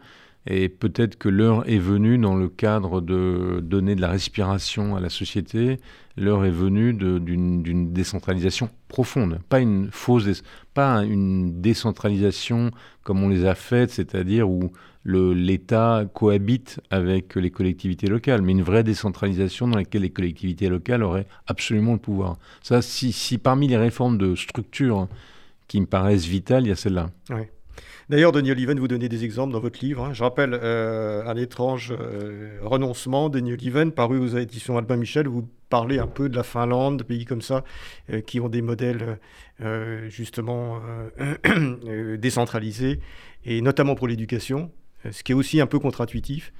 [0.48, 5.00] Et peut-être que l'heure est venue, dans le cadre de donner de la respiration à
[5.00, 5.78] la société,
[6.18, 10.43] l'heure est venue d'une décentralisation profonde, pas une fausse,
[10.74, 12.72] pas une décentralisation
[13.03, 14.72] comme on les a faites, c'est-à-dire où
[15.05, 21.03] l'État cohabite avec les collectivités locales, mais une vraie décentralisation dans laquelle les collectivités locales
[21.03, 22.38] auraient absolument le pouvoir.
[22.61, 25.07] Ça, si, parmi les réformes de structure
[25.68, 27.09] qui me paraissent vitales, il y a celle-là.
[27.32, 27.41] Oui.
[28.09, 30.03] D'ailleurs, Denis Oliven, vous donnez des exemples dans votre livre.
[30.05, 30.13] Hein.
[30.13, 35.28] Je rappelle euh, Un étrange euh, renoncement, Denis Oliven, paru aux éditions Albin Michel.
[35.28, 37.63] Vous parlez un peu de la Finlande, de pays comme ça,
[38.11, 39.19] euh, qui ont des modèles
[40.09, 40.82] justement
[42.17, 42.99] décentralisés,
[43.45, 44.71] et notamment pour l'éducation,
[45.09, 46.51] ce qui est aussi un peu contre-intuitif,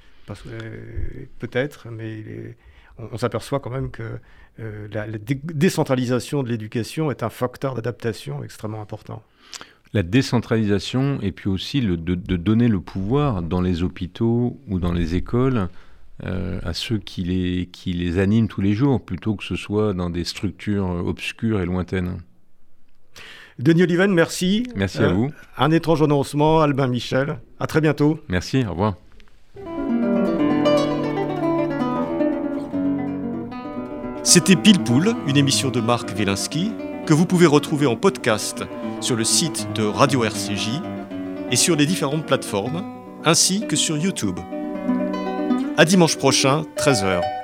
[1.38, 2.56] peut-être, mais
[2.96, 4.20] on, s'aperçoit quand même que
[4.58, 9.22] la décentralisation de l'éducation est un facteur d'adaptation extrêmement important
[9.94, 14.92] la décentralisation et puis aussi le, de, donner le pouvoir dans les hôpitaux ou dans
[14.92, 15.68] les écoles
[16.24, 19.94] euh, à ceux qui les, qui les animent tous les jours, plutôt que ce soit
[19.94, 22.18] dans des structures obscures et lointaines.
[23.60, 24.64] Denis Oliven, merci.
[24.74, 25.30] Merci à euh, vous.
[25.56, 27.38] Un étrange annoncement, Albin Michel.
[27.60, 28.18] À très bientôt.
[28.28, 28.96] Merci, au revoir.
[34.24, 36.72] C'était Pile Poule, une émission de Marc Wielinski
[37.06, 38.64] que vous pouvez retrouver en podcast
[39.00, 40.80] sur le site de Radio RCJ
[41.50, 42.84] et sur les différentes plateformes,
[43.24, 44.38] ainsi que sur YouTube.
[45.76, 47.43] À dimanche prochain, 13h.